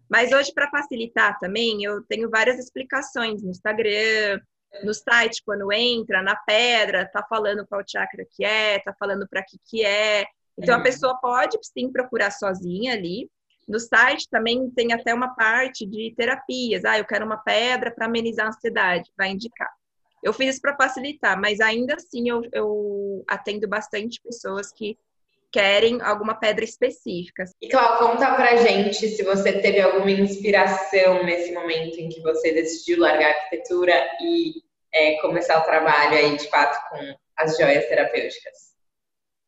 Mas 0.10 0.32
hoje 0.32 0.54
para 0.54 0.69
facilitar 0.69 1.38
também, 1.39 1.84
eu 1.84 2.02
tenho 2.04 2.30
várias 2.30 2.58
explicações 2.58 3.43
no 3.43 3.50
Instagram, 3.50 4.39
no 4.83 4.93
site, 4.93 5.41
quando 5.45 5.71
entra, 5.71 6.21
na 6.21 6.35
pedra, 6.35 7.09
tá 7.11 7.25
falando 7.27 7.65
qual 7.67 7.81
chakra 7.88 8.25
que 8.29 8.43
é, 8.43 8.79
tá 8.79 8.93
falando 8.99 9.27
para 9.27 9.43
que 9.43 9.57
que 9.65 9.83
é. 9.85 10.25
Então, 10.57 10.75
a 10.75 10.77
uhum. 10.77 10.83
pessoa 10.83 11.19
pode, 11.19 11.57
sim, 11.61 11.91
procurar 11.91 12.31
sozinha 12.31 12.93
ali. 12.93 13.29
No 13.67 13.79
site 13.79 14.29
também 14.29 14.69
tem 14.71 14.93
até 14.93 15.13
uma 15.13 15.35
parte 15.35 15.85
de 15.85 16.13
terapias. 16.15 16.85
Ah, 16.85 16.97
eu 16.97 17.05
quero 17.05 17.25
uma 17.25 17.38
pedra 17.38 17.91
para 17.91 18.05
amenizar 18.05 18.45
a 18.45 18.49
ansiedade, 18.49 19.11
vai 19.17 19.31
indicar. 19.31 19.71
Eu 20.23 20.33
fiz 20.33 20.55
isso 20.55 20.61
para 20.61 20.75
facilitar, 20.75 21.39
mas 21.39 21.59
ainda 21.59 21.95
assim 21.95 22.29
eu, 22.29 22.41
eu 22.51 23.23
atendo 23.27 23.67
bastante 23.67 24.21
pessoas 24.21 24.71
que 24.71 24.97
querem 25.55 26.01
alguma 26.01 26.35
pedra 26.35 26.65
específica. 26.65 27.45
E 27.61 27.69
Cláudia, 27.69 28.05
conta 28.05 28.35
pra 28.35 28.57
gente 28.57 29.07
se 29.07 29.23
você 29.23 29.53
teve 29.61 29.79
alguma 29.79 30.11
inspiração 30.11 31.23
nesse 31.23 31.53
momento 31.53 31.97
em 31.97 32.09
que 32.09 32.19
você 32.19 32.51
decidiu 32.51 32.99
largar 32.99 33.27
a 33.27 33.35
arquitetura 33.37 33.93
e 34.19 34.61
é, 34.93 35.17
começar 35.21 35.57
o 35.61 35.63
trabalho 35.63 36.17
aí, 36.17 36.35
de 36.35 36.49
fato, 36.49 36.77
com 36.89 37.15
as 37.37 37.55
joias 37.55 37.87
terapêuticas? 37.87 38.75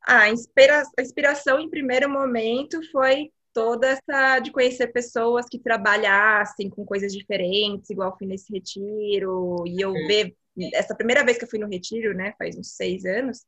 Ah, 0.01 0.21
a, 0.21 0.29
inspira 0.29 0.81
a 0.97 1.01
inspiração 1.01 1.59
em 1.59 1.69
primeiro 1.69 2.09
momento 2.09 2.79
foi 2.89 3.29
toda 3.53 3.89
essa 3.89 4.39
de 4.39 4.49
conhecer 4.49 4.87
pessoas 4.93 5.45
que 5.49 5.59
trabalhassem 5.59 6.69
com 6.69 6.85
coisas 6.85 7.11
diferentes, 7.11 7.89
igual 7.89 8.15
fui 8.17 8.27
nesse 8.27 8.53
retiro, 8.53 9.65
e 9.67 9.81
eu 9.81 9.91
hum. 9.91 10.07
ver 10.07 10.33
essa 10.73 10.95
primeira 10.95 11.25
vez 11.25 11.37
que 11.37 11.43
eu 11.43 11.49
fui 11.49 11.59
no 11.59 11.67
retiro, 11.67 12.13
né, 12.13 12.33
faz 12.39 12.57
uns 12.57 12.77
seis 12.77 13.03
anos, 13.03 13.41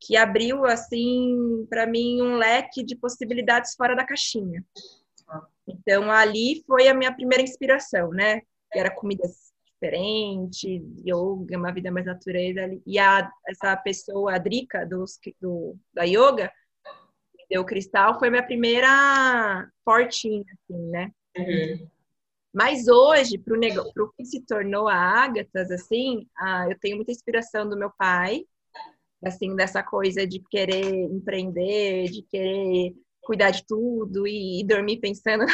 que 0.00 0.16
abriu 0.16 0.64
assim 0.64 1.66
para 1.68 1.86
mim 1.86 2.22
um 2.22 2.36
leque 2.36 2.82
de 2.82 2.96
possibilidades 2.96 3.74
fora 3.74 3.94
da 3.94 4.06
caixinha. 4.06 4.64
Então, 5.66 6.10
ali 6.10 6.62
foi 6.66 6.88
a 6.88 6.94
minha 6.94 7.12
primeira 7.12 7.42
inspiração, 7.42 8.10
né? 8.10 8.40
Que 8.72 8.78
era 8.78 8.94
comidas 8.94 9.52
diferentes, 9.64 10.80
yoga, 11.04 11.58
uma 11.58 11.72
vida 11.72 11.90
mais 11.90 12.06
natureza. 12.06 12.60
E 12.86 12.98
a, 12.98 13.30
essa 13.48 13.76
pessoa, 13.76 14.34
a 14.34 14.38
Drika, 14.38 14.86
do, 14.86 15.04
do, 15.40 15.76
da 15.92 16.04
yoga, 16.04 16.52
deu 17.50 17.64
cristal, 17.64 18.18
foi 18.18 18.30
minha 18.30 18.46
primeira 18.46 19.68
fortinha, 19.84 20.44
assim, 20.52 20.82
né? 20.90 21.10
Uhum. 21.36 21.88
Mas 22.52 22.88
hoje, 22.88 23.36
para 23.36 23.54
o 23.54 24.12
que 24.16 24.24
se 24.24 24.40
tornou 24.46 24.88
a 24.88 24.94
Ágatas, 24.94 25.70
assim, 25.70 26.26
ah, 26.38 26.66
eu 26.70 26.78
tenho 26.78 26.96
muita 26.96 27.12
inspiração 27.12 27.68
do 27.68 27.76
meu 27.76 27.90
pai, 27.98 28.46
assim, 29.28 29.54
dessa 29.54 29.82
coisa 29.82 30.26
de 30.26 30.42
querer 30.50 30.84
empreender, 30.84 32.10
de 32.10 32.22
querer 32.22 32.94
cuidar 33.22 33.50
de 33.50 33.64
tudo 33.66 34.26
e, 34.26 34.60
e 34.60 34.64
dormir 34.64 34.98
pensando. 34.98 35.44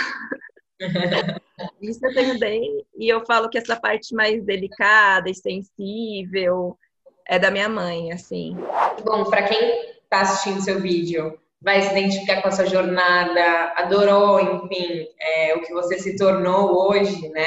Isso 1.81 2.05
eu 2.05 2.15
tenho 2.15 2.39
bem. 2.39 2.85
E 2.97 3.09
eu 3.09 3.25
falo 3.25 3.49
que 3.49 3.59
essa 3.59 3.77
parte 3.77 4.15
mais 4.15 4.45
delicada 4.45 5.31
e 5.31 5.35
sensível 5.35 6.77
é 7.27 7.39
da 7.39 7.51
minha 7.51 7.69
mãe, 7.69 8.13
assim. 8.13 8.57
Bom, 9.05 9.25
para 9.25 9.45
quem 9.45 9.59
está 10.03 10.21
assistindo 10.21 10.61
seu 10.61 10.81
vídeo, 10.81 11.39
vai 11.61 11.81
se 11.83 11.93
identificar 11.93 12.43
com 12.43 12.49
a 12.49 12.53
sua 12.53 12.67
jornada, 12.67 13.73
adorou, 13.77 14.41
enfim, 14.41 15.07
é, 15.21 15.55
o 15.55 15.63
que 15.63 15.73
você 15.73 15.99
se 15.99 16.17
tornou 16.17 16.89
hoje, 16.89 17.29
né? 17.29 17.47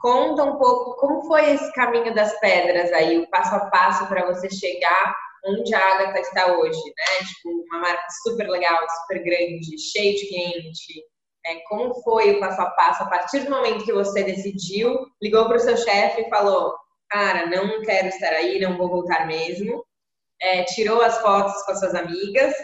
Conta 0.00 0.44
um 0.44 0.56
pouco 0.56 0.96
como 0.96 1.26
foi 1.26 1.52
esse 1.52 1.72
caminho 1.74 2.14
das 2.14 2.38
pedras 2.40 2.90
aí, 2.92 3.18
o 3.18 3.28
passo 3.28 3.54
a 3.54 3.66
passo 3.66 4.06
para 4.08 4.26
você 4.26 4.48
chegar 4.48 5.14
onde 5.44 5.74
a 5.74 5.94
Agatha 5.94 6.20
está 6.20 6.56
hoje, 6.56 6.78
né? 6.78 7.26
Tipo, 7.26 7.50
uma 7.66 7.80
marca 7.80 8.06
super 8.22 8.48
legal, 8.48 8.78
super 8.88 9.22
grande, 9.22 9.78
cheio 9.78 10.16
de 10.16 10.28
cliente. 10.28 11.04
É, 11.46 11.56
como 11.68 11.94
foi 12.02 12.32
o 12.32 12.40
passo 12.40 12.60
a 12.60 12.70
passo 12.70 13.02
a 13.02 13.06
partir 13.06 13.40
do 13.40 13.50
momento 13.50 13.84
que 13.84 13.92
você 13.92 14.22
decidiu, 14.22 15.06
ligou 15.22 15.46
para 15.46 15.56
o 15.56 15.60
seu 15.60 15.76
chefe 15.76 16.22
e 16.22 16.28
falou: 16.28 16.74
Cara, 17.08 17.46
não 17.46 17.82
quero 17.82 18.08
estar 18.08 18.32
aí, 18.32 18.60
não 18.60 18.76
vou 18.76 18.88
voltar 18.88 19.26
mesmo. 19.26 19.84
É, 20.40 20.64
tirou 20.64 21.02
as 21.02 21.20
fotos 21.20 21.62
com 21.62 21.72
as 21.72 21.78
suas 21.78 21.94
amigas 21.94 22.54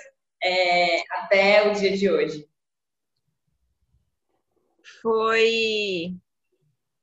é, 0.42 1.00
até 1.10 1.68
o 1.68 1.72
dia 1.72 1.96
de 1.96 2.10
hoje? 2.10 2.48
Foi, 5.02 6.14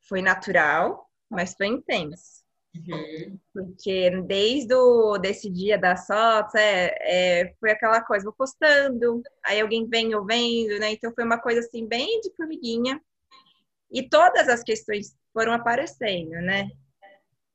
foi 0.08 0.22
natural, 0.22 1.08
mas 1.30 1.54
foi 1.54 1.66
intenso. 1.66 2.44
Uhum. 2.74 3.38
Porque 3.52 4.10
desde 4.22 4.74
o, 4.74 5.16
desse 5.16 5.48
dia 5.48 5.78
da 5.78 5.96
fotos, 5.96 6.54
é, 6.56 6.94
é, 7.42 7.54
foi 7.60 7.70
aquela 7.70 8.00
coisa, 8.00 8.24
vou 8.24 8.32
postando, 8.32 9.22
aí 9.44 9.60
alguém 9.60 9.88
vem 9.88 10.14
ou 10.14 10.24
vendo, 10.24 10.78
né? 10.80 10.92
Então 10.92 11.12
foi 11.14 11.24
uma 11.24 11.38
coisa 11.38 11.60
assim, 11.60 11.86
bem 11.86 12.20
de 12.20 12.34
formiguinha. 12.36 13.00
E 13.92 14.08
todas 14.08 14.48
as 14.48 14.62
questões 14.62 15.16
foram 15.32 15.52
aparecendo, 15.52 16.30
né? 16.30 16.68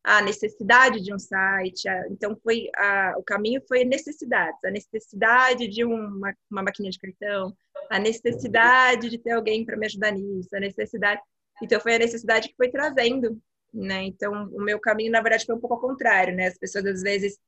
a 0.04 0.22
necessidade 0.22 1.02
de 1.02 1.14
um 1.14 1.20
site, 1.20 1.88
a, 1.88 2.08
então 2.10 2.36
foi 2.44 2.70
a, 2.76 3.14
o 3.18 3.24
caminho 3.24 3.62
foi 3.68 3.84
necessidades, 3.84 4.64
a 4.64 4.72
necessidade 4.72 5.68
de 5.68 5.84
uma, 5.84 6.34
uma 6.50 6.64
máquina 6.64 6.90
de 6.90 6.98
cartão, 6.98 7.56
a 7.90 8.00
necessidade 8.00 9.10
de 9.10 9.18
ter 9.18 9.32
alguém 9.32 9.66
para 9.66 9.78
me 9.78 9.86
ajudar 9.86 10.12
nisso, 10.12 10.50
a 10.56 10.60
necessidade, 10.60 11.22
então 11.62 11.80
foi 11.80 11.96
a 11.96 12.00
necessidade 12.00 12.50
que 12.50 12.56
foi 12.56 12.70
trazendo, 12.70 13.42
né? 13.74 14.04
Então 14.04 14.50
o 14.54 14.62
meu 14.62 14.80
caminho 14.80 15.12
na 15.12 15.22
verdade 15.22 15.46
foi 15.46 15.56
um 15.56 15.60
pouco 15.60 15.76
ao 15.76 15.82
contrário, 15.82 16.36
né? 16.36 16.48
As 16.48 16.58
pessoas 16.58 16.86
às 16.86 17.02
vezes 17.02 17.40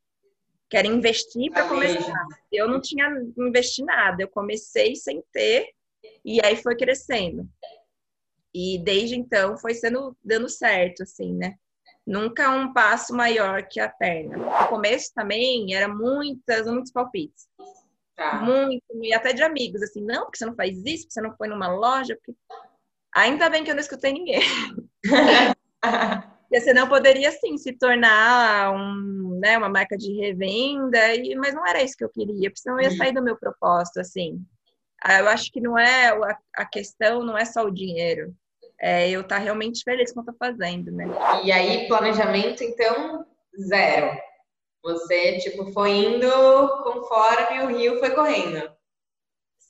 querem 0.69 0.93
investir 0.93 1.51
para 1.51 1.67
começar. 1.67 2.25
Eu 2.51 2.67
não 2.67 2.79
tinha 2.79 3.09
investido 3.37 3.87
nada, 3.87 4.23
eu 4.23 4.27
comecei 4.27 4.95
sem 4.95 5.21
ter 5.31 5.69
e 6.23 6.43
aí 6.43 6.55
foi 6.55 6.75
crescendo. 6.75 7.47
E 8.53 8.79
desde 8.83 9.15
então 9.15 9.57
foi 9.57 9.73
sendo 9.73 10.15
dando 10.23 10.49
certo, 10.49 11.03
assim, 11.03 11.33
né? 11.33 11.55
Nunca 12.05 12.49
um 12.49 12.73
passo 12.73 13.13
maior 13.13 13.67
que 13.67 13.79
a 13.79 13.87
perna. 13.87 14.37
No 14.37 14.67
começo 14.67 15.13
também 15.13 15.73
era 15.73 15.87
muitas, 15.87 16.65
muitos 16.67 16.91
palpites. 16.91 17.47
Tá. 18.15 18.41
Muito, 18.41 18.83
e 19.01 19.13
até 19.13 19.33
de 19.33 19.41
amigos, 19.41 19.81
assim, 19.81 20.03
não, 20.03 20.23
porque 20.23 20.37
você 20.37 20.45
não 20.45 20.55
faz 20.55 20.77
isso, 20.85 21.03
porque 21.03 21.13
você 21.13 21.21
não 21.21 21.35
foi 21.35 21.47
numa 21.47 21.73
loja, 21.73 22.15
porque... 22.15 22.37
Ainda 23.15 23.49
bem 23.49 23.63
que 23.63 23.71
eu 23.71 23.75
não 23.75 23.81
escutei 23.81 24.13
ninguém. 24.13 24.41
Porque 25.81 26.61
senão 26.61 26.87
poderia, 26.87 27.31
sim, 27.31 27.57
se 27.57 27.71
tornar 27.73 28.73
um, 28.73 29.39
né, 29.39 29.57
uma 29.57 29.69
marca 29.69 29.95
de 29.97 30.11
revenda, 30.19 31.15
e, 31.15 31.33
mas 31.35 31.53
não 31.53 31.65
era 31.65 31.81
isso 31.81 31.95
que 31.95 32.03
eu 32.03 32.09
queria, 32.09 32.49
porque 32.49 32.61
senão 32.61 32.77
eu 32.77 32.83
ia 32.83 32.89
uhum. 32.89 32.97
sair 32.97 33.13
do 33.13 33.23
meu 33.23 33.37
propósito, 33.37 34.01
assim. 34.01 34.37
Ah, 35.01 35.19
eu 35.19 35.29
acho 35.29 35.49
que 35.49 35.61
não 35.61 35.79
é, 35.79 36.09
a, 36.09 36.37
a 36.57 36.65
questão 36.65 37.23
não 37.23 37.37
é 37.37 37.45
só 37.45 37.63
o 37.63 37.71
dinheiro 37.71 38.35
é, 38.81 39.09
eu 39.11 39.21
estar 39.21 39.37
tá 39.37 39.41
realmente 39.41 39.83
feliz 39.83 40.11
com 40.11 40.21
o 40.21 40.23
que 40.23 40.31
eu 40.31 40.33
tô 40.33 40.45
fazendo, 40.45 40.91
né? 40.91 41.05
E 41.43 41.51
aí, 41.51 41.87
planejamento, 41.87 42.63
então, 42.63 43.23
zero. 43.67 44.17
Você, 44.83 45.37
tipo, 45.37 45.71
foi 45.71 45.91
indo 45.91 46.27
conforme 46.83 47.61
o 47.61 47.67
rio 47.67 47.99
foi 47.99 48.09
correndo. 48.09 48.71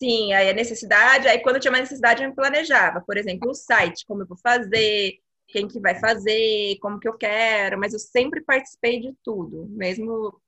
Sim, 0.02 0.34
aí 0.34 0.50
a 0.50 0.54
necessidade, 0.54 1.28
aí 1.28 1.44
quando 1.44 1.60
tinha 1.60 1.72
uma 1.72 1.80
necessidade 1.80 2.24
eu 2.24 2.30
me 2.30 2.36
planejava, 2.36 3.02
por 3.02 3.18
exemplo, 3.18 3.52
o 3.52 3.54
site, 3.54 4.04
como 4.08 4.24
eu 4.24 4.28
vou 4.28 4.38
fazer, 4.38 5.20
quem 5.48 5.68
que 5.68 5.80
vai 5.80 6.00
fazer, 6.00 6.80
como 6.82 7.00
que 7.00 7.08
eu 7.08 7.14
quero, 7.14 7.78
mas 7.80 7.94
eu 7.94 8.00
sempre 8.00 8.42
participei 8.42 9.00
de 9.00 9.14
tudo, 9.24 9.68
mesmo 9.70 10.42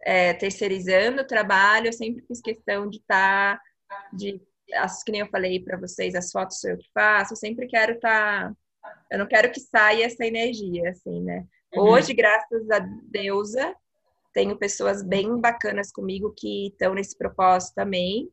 é, 0.00 0.32
terceirizando 0.34 1.22
o 1.22 1.26
trabalho, 1.26 1.88
eu 1.88 1.92
sempre 1.92 2.24
fiz 2.24 2.40
questão 2.40 2.88
de 2.88 2.98
estar, 2.98 3.60
tá, 3.88 4.08
de 4.12 4.40
as 4.74 5.02
que 5.02 5.10
nem 5.10 5.22
eu 5.22 5.28
falei 5.28 5.58
para 5.58 5.76
vocês, 5.76 6.14
as 6.14 6.30
fotos 6.30 6.60
sou 6.60 6.70
eu 6.70 6.78
que 6.78 6.88
faço, 6.94 7.32
eu 7.32 7.36
sempre 7.36 7.66
quero 7.66 7.94
estar. 7.94 8.48
Tá, 8.48 8.96
eu 9.10 9.18
não 9.18 9.26
quero 9.26 9.50
que 9.50 9.58
saia 9.58 10.04
essa 10.06 10.24
energia, 10.24 10.90
assim, 10.90 11.20
né? 11.20 11.44
Uhum. 11.74 11.88
Hoje, 11.90 12.14
graças 12.14 12.70
a 12.70 12.78
Deusa, 12.78 13.74
tenho 14.32 14.56
pessoas 14.56 15.02
bem 15.02 15.40
bacanas 15.40 15.90
comigo 15.90 16.32
que 16.36 16.68
estão 16.68 16.94
nesse 16.94 17.18
propósito 17.18 17.74
também. 17.74 18.30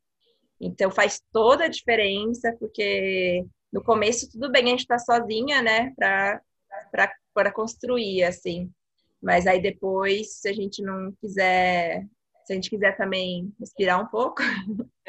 Então 0.61 0.91
faz 0.91 1.21
toda 1.31 1.65
a 1.65 1.69
diferença, 1.69 2.55
porque 2.59 3.43
no 3.73 3.83
começo 3.83 4.29
tudo 4.29 4.51
bem 4.51 4.65
a 4.65 4.67
gente 4.67 4.85
tá 4.85 4.99
sozinha, 4.99 5.61
né, 5.61 5.93
para 5.97 7.51
construir, 7.51 8.23
assim. 8.23 8.71
Mas 9.21 9.47
aí 9.47 9.61
depois, 9.61 10.39
se 10.39 10.47
a 10.47 10.53
gente 10.53 10.81
não 10.83 11.11
quiser, 11.19 12.05
se 12.45 12.53
a 12.53 12.55
gente 12.55 12.69
quiser 12.69 12.95
também 12.95 13.53
respirar 13.59 14.01
um 14.01 14.07
pouco, 14.07 14.41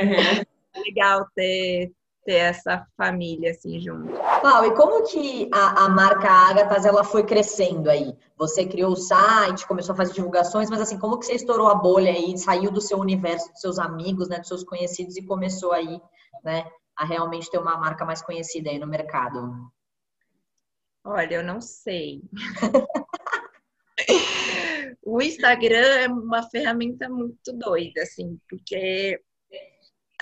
uhum 0.01 0.45
legal 0.87 1.27
ter, 1.35 1.93
ter 2.24 2.35
essa 2.35 2.87
família 2.96 3.50
assim 3.50 3.80
junto. 3.80 4.12
Paulo, 4.40 4.66
e 4.66 4.74
como 4.74 5.04
que 5.04 5.48
a, 5.52 5.85
a 5.85 5.88
marca 5.88 6.28
Agatas 6.28 6.87
ela 6.87 7.04
foi 7.04 7.24
crescendo 7.24 7.90
aí? 7.90 8.16
Você 8.37 8.66
criou 8.66 8.92
o 8.92 8.96
site, 8.96 9.66
começou 9.66 9.92
a 9.92 9.96
fazer 9.96 10.14
divulgações, 10.14 10.70
mas 10.70 10.80
assim, 10.80 10.98
como 10.98 11.18
que 11.18 11.26
você 11.26 11.35
estourou 11.35 11.68
a 11.68 11.74
bolha 11.74 12.11
aí, 12.11 12.37
saiu 12.38 12.70
do 12.70 12.80
seu 12.80 12.98
universo, 12.98 13.50
dos 13.52 13.61
seus 13.61 13.78
amigos, 13.78 14.28
né, 14.28 14.38
dos 14.38 14.48
seus 14.48 14.64
conhecidos 14.64 15.16
e 15.16 15.26
começou 15.26 15.72
aí, 15.72 16.00
né, 16.44 16.64
a 16.96 17.04
realmente 17.04 17.50
ter 17.50 17.58
uma 17.58 17.76
marca 17.76 18.04
mais 18.04 18.22
conhecida 18.22 18.70
aí 18.70 18.78
no 18.78 18.87
mercado? 18.87 19.70
Olha, 21.04 21.37
eu 21.37 21.44
não 21.44 21.61
sei. 21.61 22.22
o 25.04 25.20
Instagram 25.20 25.87
é 25.87 26.08
uma 26.08 26.48
ferramenta 26.48 27.08
muito 27.08 27.52
doida, 27.52 28.02
assim, 28.02 28.38
porque 28.48 29.20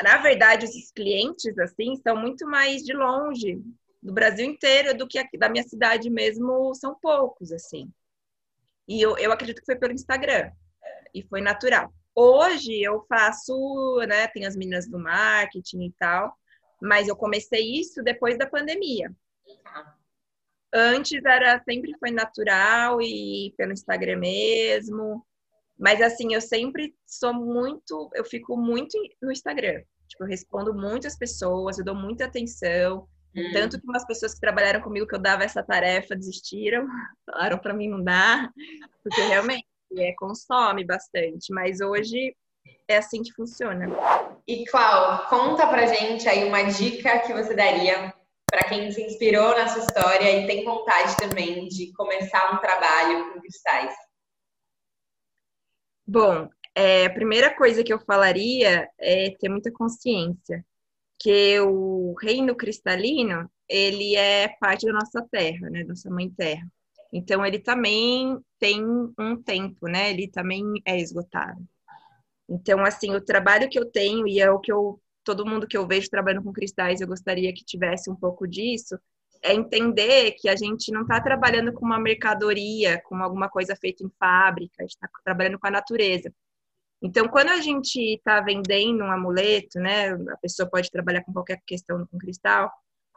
na 0.02 0.18
verdade, 0.18 0.66
os 0.66 0.90
clientes, 0.92 1.56
assim, 1.58 1.96
são 1.96 2.16
muito 2.16 2.46
mais 2.46 2.82
de 2.82 2.92
longe, 2.92 3.62
do 4.02 4.12
Brasil 4.12 4.46
inteiro, 4.46 4.96
do 4.96 5.06
que 5.06 5.18
aqui, 5.18 5.36
da 5.36 5.48
minha 5.48 5.64
cidade 5.64 6.08
mesmo, 6.08 6.74
são 6.74 6.94
poucos, 6.94 7.52
assim. 7.52 7.92
E 8.88 9.00
eu, 9.00 9.16
eu 9.18 9.30
acredito 9.32 9.60
que 9.60 9.66
foi 9.66 9.76
pelo 9.76 9.92
Instagram. 9.92 10.50
E 11.14 11.22
foi 11.22 11.40
natural. 11.40 11.92
Hoje 12.14 12.80
eu 12.82 13.04
faço, 13.08 13.98
né, 14.08 14.26
tem 14.28 14.46
as 14.46 14.56
meninas 14.56 14.88
do 14.88 14.98
marketing 14.98 15.84
e 15.84 15.92
tal, 15.92 16.36
mas 16.80 17.08
eu 17.08 17.16
comecei 17.16 17.78
isso 17.78 18.02
depois 18.02 18.38
da 18.38 18.46
pandemia. 18.46 19.14
Antes 20.72 21.24
era 21.24 21.60
sempre 21.64 21.94
foi 21.98 22.10
natural 22.10 23.00
e 23.02 23.52
pelo 23.56 23.72
Instagram 23.72 24.18
mesmo. 24.18 25.26
Mas 25.80 26.02
assim, 26.02 26.34
eu 26.34 26.42
sempre 26.42 26.94
sou 27.06 27.32
muito, 27.32 28.10
eu 28.14 28.24
fico 28.24 28.54
muito 28.54 28.98
no 29.22 29.32
Instagram. 29.32 29.82
Tipo, 30.06 30.24
eu 30.24 30.28
respondo 30.28 30.74
muitas 30.74 31.16
pessoas, 31.16 31.78
eu 31.78 31.84
dou 31.84 31.94
muita 31.94 32.26
atenção. 32.26 33.08
Hum. 33.34 33.50
Tanto 33.52 33.80
que 33.80 33.86
umas 33.86 34.06
pessoas 34.06 34.34
que 34.34 34.40
trabalharam 34.40 34.82
comigo 34.82 35.06
que 35.06 35.14
eu 35.14 35.20
dava 35.20 35.42
essa 35.42 35.62
tarefa 35.62 36.14
desistiram, 36.14 36.86
falaram 37.24 37.58
para 37.58 37.72
mim 37.72 37.88
não 37.88 38.04
dar, 38.04 38.50
porque 39.02 39.22
realmente 39.22 39.66
é, 39.96 40.12
consome 40.18 40.84
bastante. 40.84 41.50
Mas 41.50 41.80
hoje 41.80 42.36
é 42.86 42.98
assim 42.98 43.22
que 43.22 43.32
funciona. 43.32 43.86
E 44.46 44.66
Clau, 44.66 45.26
conta 45.28 45.66
pra 45.66 45.86
gente 45.86 46.28
aí 46.28 46.44
uma 46.44 46.62
dica 46.64 47.20
que 47.20 47.32
você 47.32 47.54
daria 47.54 48.12
para 48.50 48.68
quem 48.68 48.90
se 48.90 49.00
inspirou 49.00 49.50
na 49.50 49.68
sua 49.68 49.84
história 49.84 50.30
e 50.30 50.46
tem 50.46 50.64
vontade 50.64 51.16
também 51.16 51.68
de 51.68 51.92
começar 51.92 52.52
um 52.52 52.58
trabalho 52.58 53.32
com 53.32 53.40
cristais. 53.40 53.94
Bom, 56.12 56.48
é, 56.74 57.06
a 57.06 57.10
primeira 57.14 57.54
coisa 57.54 57.84
que 57.84 57.92
eu 57.92 58.00
falaria 58.00 58.88
é 58.98 59.30
ter 59.38 59.48
muita 59.48 59.70
consciência. 59.72 60.64
que 61.20 61.60
o 61.60 62.14
reino 62.22 62.56
cristalino, 62.56 63.50
ele 63.68 64.16
é 64.16 64.48
parte 64.60 64.86
da 64.86 64.92
nossa 64.94 65.22
terra, 65.30 65.70
né, 65.70 65.82
da 65.84 65.90
nossa 65.90 66.10
mãe 66.10 66.30
terra. 66.30 66.66
Então 67.12 67.46
ele 67.46 67.60
também 67.60 68.38
tem 68.58 68.84
um 69.18 69.42
tempo, 69.42 69.88
né? 69.88 70.10
Ele 70.10 70.28
também 70.28 70.64
é 70.86 71.00
esgotado. 71.00 71.62
Então, 72.48 72.84
assim, 72.84 73.14
o 73.14 73.20
trabalho 73.24 73.68
que 73.70 73.78
eu 73.78 73.86
tenho 73.90 74.26
e 74.28 74.40
é 74.40 74.50
o 74.50 74.60
que 74.60 74.72
eu 74.72 75.00
todo 75.24 75.46
mundo 75.46 75.66
que 75.68 75.76
eu 75.76 75.86
vejo 75.86 76.10
trabalhando 76.10 76.44
com 76.44 76.52
cristais, 76.52 77.00
eu 77.00 77.08
gostaria 77.08 77.52
que 77.54 77.64
tivesse 77.64 78.10
um 78.10 78.16
pouco 78.16 78.46
disso, 78.48 78.98
é 79.42 79.54
entender 79.54 80.32
que 80.32 80.48
a 80.48 80.56
gente 80.56 80.92
não 80.92 81.02
está 81.02 81.20
trabalhando 81.20 81.72
com 81.72 81.84
uma 81.84 81.98
mercadoria, 81.98 83.00
com 83.02 83.16
alguma 83.16 83.48
coisa 83.48 83.74
feita 83.76 84.04
em 84.04 84.10
fábrica, 84.18 84.74
a 84.78 84.82
gente 84.82 84.94
está 84.94 85.08
trabalhando 85.24 85.58
com 85.58 85.66
a 85.66 85.70
natureza. 85.70 86.32
Então, 87.02 87.26
quando 87.28 87.48
a 87.48 87.60
gente 87.60 87.98
está 87.98 88.40
vendendo 88.40 89.02
um 89.02 89.10
amuleto, 89.10 89.78
né, 89.78 90.10
a 90.10 90.36
pessoa 90.42 90.68
pode 90.68 90.90
trabalhar 90.90 91.24
com 91.24 91.32
qualquer 91.32 91.58
questão 91.66 92.06
com 92.06 92.18
cristal, 92.18 92.70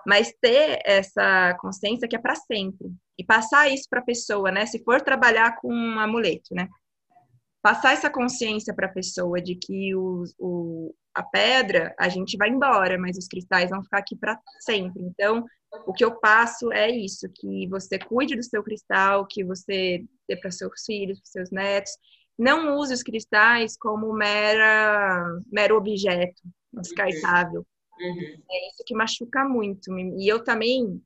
mas 0.05 0.33
ter 0.41 0.79
essa 0.85 1.55
consciência 1.59 2.07
que 2.07 2.15
é 2.15 2.19
para 2.19 2.35
sempre 2.35 2.91
e 3.17 3.23
passar 3.23 3.69
isso 3.69 3.87
para 3.89 3.99
a 3.99 4.05
pessoa, 4.05 4.51
né? 4.51 4.65
Se 4.65 4.83
for 4.83 5.01
trabalhar 5.01 5.57
com 5.57 5.73
um 5.73 5.99
amuleto, 5.99 6.53
né? 6.53 6.67
Passar 7.61 7.93
essa 7.93 8.09
consciência 8.09 8.73
para 8.73 8.87
a 8.87 8.93
pessoa 8.93 9.41
de 9.41 9.55
que 9.55 9.95
o, 9.95 10.23
o, 10.37 10.95
a 11.13 11.23
pedra 11.23 11.95
a 11.97 12.09
gente 12.09 12.35
vai 12.35 12.49
embora, 12.49 12.97
mas 12.97 13.17
os 13.17 13.27
cristais 13.27 13.69
vão 13.69 13.83
ficar 13.83 13.99
aqui 13.99 14.15
para 14.17 14.37
sempre. 14.59 15.01
Então, 15.03 15.45
o 15.85 15.93
que 15.93 16.05
eu 16.05 16.15
passo 16.19 16.71
é 16.71 16.89
isso, 16.89 17.27
que 17.29 17.67
você 17.67 17.97
cuide 17.97 18.35
do 18.35 18.43
seu 18.43 18.63
cristal, 18.63 19.25
que 19.25 19.43
você 19.43 20.05
dê 20.27 20.35
para 20.35 20.51
seus 20.51 20.83
filhos, 20.85 21.19
para 21.19 21.31
seus 21.31 21.51
netos. 21.51 21.91
Não 22.37 22.77
use 22.77 22.93
os 22.93 23.03
cristais 23.03 23.77
como 23.77 24.13
mera, 24.13 25.39
mero 25.51 25.75
objeto 25.75 26.41
descartável. 26.71 27.65
Uhum. 27.99 28.43
É 28.49 28.69
isso 28.69 28.83
que 28.85 28.95
machuca 28.95 29.45
muito. 29.45 29.97
E 29.97 30.27
eu 30.27 30.43
também, 30.43 31.01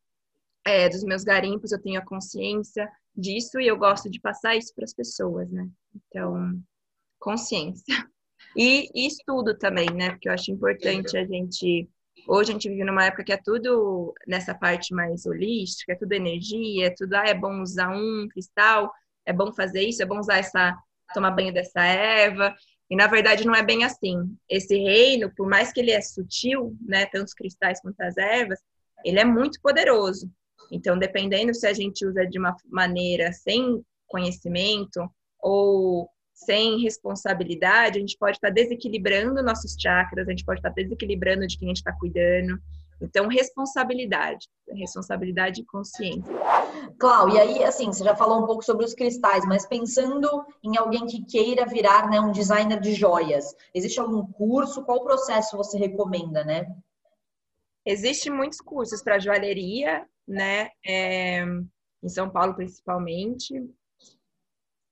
é, 0.65 0.87
dos 0.89 1.03
meus 1.03 1.23
garimpos, 1.23 1.71
eu 1.71 1.81
tenho 1.81 1.99
a 1.99 2.05
consciência 2.05 2.89
disso 3.15 3.59
e 3.59 3.67
eu 3.67 3.77
gosto 3.77 4.09
de 4.09 4.19
passar 4.19 4.55
isso 4.55 4.73
para 4.75 4.85
as 4.85 4.93
pessoas, 4.93 5.51
né? 5.51 5.67
Então, 5.95 6.61
consciência. 7.19 8.07
E, 8.55 8.89
e 8.93 9.07
estudo 9.07 9.57
também, 9.57 9.87
né? 9.93 10.11
Porque 10.11 10.29
eu 10.29 10.33
acho 10.33 10.51
importante 10.51 11.17
a 11.17 11.25
gente 11.25 11.89
Hoje 12.29 12.49
a 12.49 12.53
gente 12.53 12.67
vive 12.67 12.83
numa 12.83 13.05
época 13.05 13.23
que 13.23 13.31
é 13.31 13.37
tudo 13.37 14.13
nessa 14.27 14.53
parte 14.53 14.93
mais 14.93 15.25
holística, 15.25 15.93
é 15.93 15.95
tudo 15.95 16.11
energia, 16.11 16.87
é 16.87 16.89
tudo, 16.89 17.13
ah, 17.13 17.23
é 17.25 17.33
bom 17.33 17.61
usar 17.61 17.89
um 17.89 18.27
cristal, 18.27 18.91
é 19.25 19.31
bom 19.31 19.53
fazer 19.53 19.81
isso, 19.83 20.03
é 20.03 20.05
bom 20.05 20.19
usar 20.19 20.39
essa, 20.39 20.77
tomar 21.13 21.31
banho 21.31 21.53
dessa 21.53 21.81
erva. 21.85 22.53
E 22.89 22.97
na 22.97 23.07
verdade 23.07 23.45
não 23.45 23.55
é 23.55 23.63
bem 23.63 23.85
assim. 23.85 24.35
Esse 24.49 24.75
reino, 24.77 25.33
por 25.37 25.47
mais 25.47 25.71
que 25.71 25.79
ele 25.79 25.91
é 25.91 26.01
sutil, 26.01 26.75
né, 26.81 27.05
tanto 27.05 27.27
os 27.27 27.33
cristais 27.33 27.79
quanto 27.79 28.01
as 28.01 28.17
ervas, 28.17 28.59
ele 29.05 29.21
é 29.21 29.25
muito 29.25 29.61
poderoso. 29.61 30.29
Então, 30.69 30.99
dependendo 30.99 31.53
se 31.53 31.65
a 31.65 31.71
gente 31.71 32.05
usa 32.05 32.27
de 32.27 32.37
uma 32.37 32.53
maneira 32.65 33.31
sem 33.31 33.81
conhecimento 34.05 35.09
ou 35.39 36.09
sem 36.37 36.79
responsabilidade, 36.79 37.97
a 37.97 37.99
gente 37.99 38.17
pode 38.17 38.37
estar 38.37 38.51
desequilibrando 38.51 39.41
nossos 39.41 39.75
chakras, 39.77 40.27
a 40.27 40.29
gente 40.29 40.45
pode 40.45 40.59
estar 40.59 40.69
desequilibrando 40.69 41.47
de 41.47 41.57
quem 41.57 41.67
a 41.67 41.69
gente 41.69 41.77
está 41.77 41.91
cuidando. 41.91 42.59
Então, 43.01 43.27
responsabilidade, 43.27 44.47
responsabilidade 44.69 45.61
e 45.61 45.65
consciência. 45.65 46.31
Clau, 46.99 47.29
e 47.29 47.39
aí, 47.39 47.63
assim, 47.63 47.87
você 47.87 48.03
já 48.03 48.15
falou 48.15 48.43
um 48.43 48.45
pouco 48.45 48.63
sobre 48.63 48.85
os 48.85 48.93
cristais, 48.93 49.45
mas 49.45 49.65
pensando 49.65 50.45
em 50.63 50.77
alguém 50.77 51.07
que 51.07 51.25
queira 51.25 51.65
virar 51.65 52.07
né, 52.07 52.19
um 52.19 52.31
designer 52.31 52.79
de 52.79 52.93
joias, 52.93 53.55
existe 53.73 53.99
algum 53.99 54.25
curso? 54.31 54.83
Qual 54.83 55.03
processo 55.03 55.57
você 55.57 55.77
recomenda, 55.77 56.43
né? 56.43 56.67
Existem 57.83 58.31
muitos 58.31 58.61
cursos 58.61 59.01
para 59.01 59.19
joalheria, 59.19 60.05
né? 60.27 60.69
É, 60.85 61.43
em 62.03 62.09
São 62.09 62.29
Paulo, 62.29 62.53
principalmente. 62.53 63.53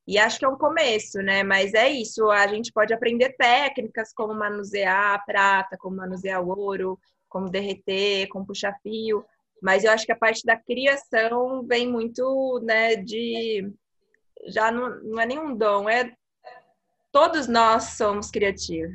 E 0.07 0.19
acho 0.19 0.37
que 0.37 0.45
é 0.45 0.47
um 0.47 0.57
começo, 0.57 1.19
né? 1.19 1.43
Mas 1.43 1.73
é 1.73 1.89
isso, 1.89 2.29
a 2.29 2.45
gente 2.47 2.71
pode 2.71 2.93
aprender 2.93 3.35
técnicas 3.37 4.13
como 4.13 4.33
manusear 4.35 5.15
a 5.15 5.19
prata, 5.19 5.77
como 5.77 5.97
manusear 5.97 6.43
o 6.43 6.49
ouro, 6.49 6.99
como 7.27 7.49
derreter, 7.49 8.27
como 8.27 8.45
puxar 8.45 8.77
fio. 8.83 9.25
Mas 9.61 9.83
eu 9.83 9.91
acho 9.91 10.05
que 10.05 10.11
a 10.11 10.17
parte 10.17 10.45
da 10.45 10.55
criação 10.55 11.65
vem 11.65 11.87
muito, 11.91 12.59
né, 12.63 12.95
de 12.95 13.71
já 14.47 14.71
não, 14.71 15.01
não 15.01 15.19
é 15.19 15.25
nenhum 15.25 15.55
dom, 15.55 15.89
é 15.89 16.13
todos 17.11 17.47
nós 17.47 17.95
somos 17.95 18.29
criativos, 18.29 18.93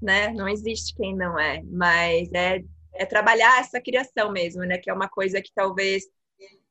né? 0.00 0.32
Não 0.32 0.48
existe 0.48 0.94
quem 0.96 1.14
não 1.14 1.38
é, 1.38 1.62
mas 1.64 2.32
é, 2.32 2.64
é 2.94 3.06
trabalhar 3.06 3.60
essa 3.60 3.80
criação 3.80 4.32
mesmo, 4.32 4.62
né? 4.62 4.78
Que 4.78 4.90
é 4.90 4.94
uma 4.94 5.08
coisa 5.08 5.40
que 5.40 5.52
talvez 5.54 6.04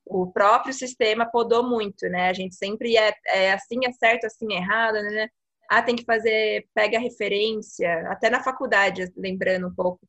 o 0.09 0.31
próprio 0.31 0.73
sistema 0.73 1.25
podou 1.25 1.67
muito, 1.67 2.07
né? 2.09 2.29
A 2.29 2.33
gente 2.33 2.55
sempre 2.55 2.97
é, 2.97 3.13
é 3.27 3.53
assim 3.53 3.79
é 3.85 3.91
certo, 3.91 4.25
assim 4.25 4.53
é 4.53 4.57
errado, 4.57 4.95
né? 4.95 5.27
Ah, 5.69 5.81
tem 5.81 5.95
que 5.95 6.05
fazer, 6.05 6.65
pega 6.73 6.97
referência, 6.97 8.09
até 8.09 8.29
na 8.29 8.41
faculdade, 8.41 9.11
lembrando 9.17 9.67
um 9.67 9.75
pouco. 9.75 9.99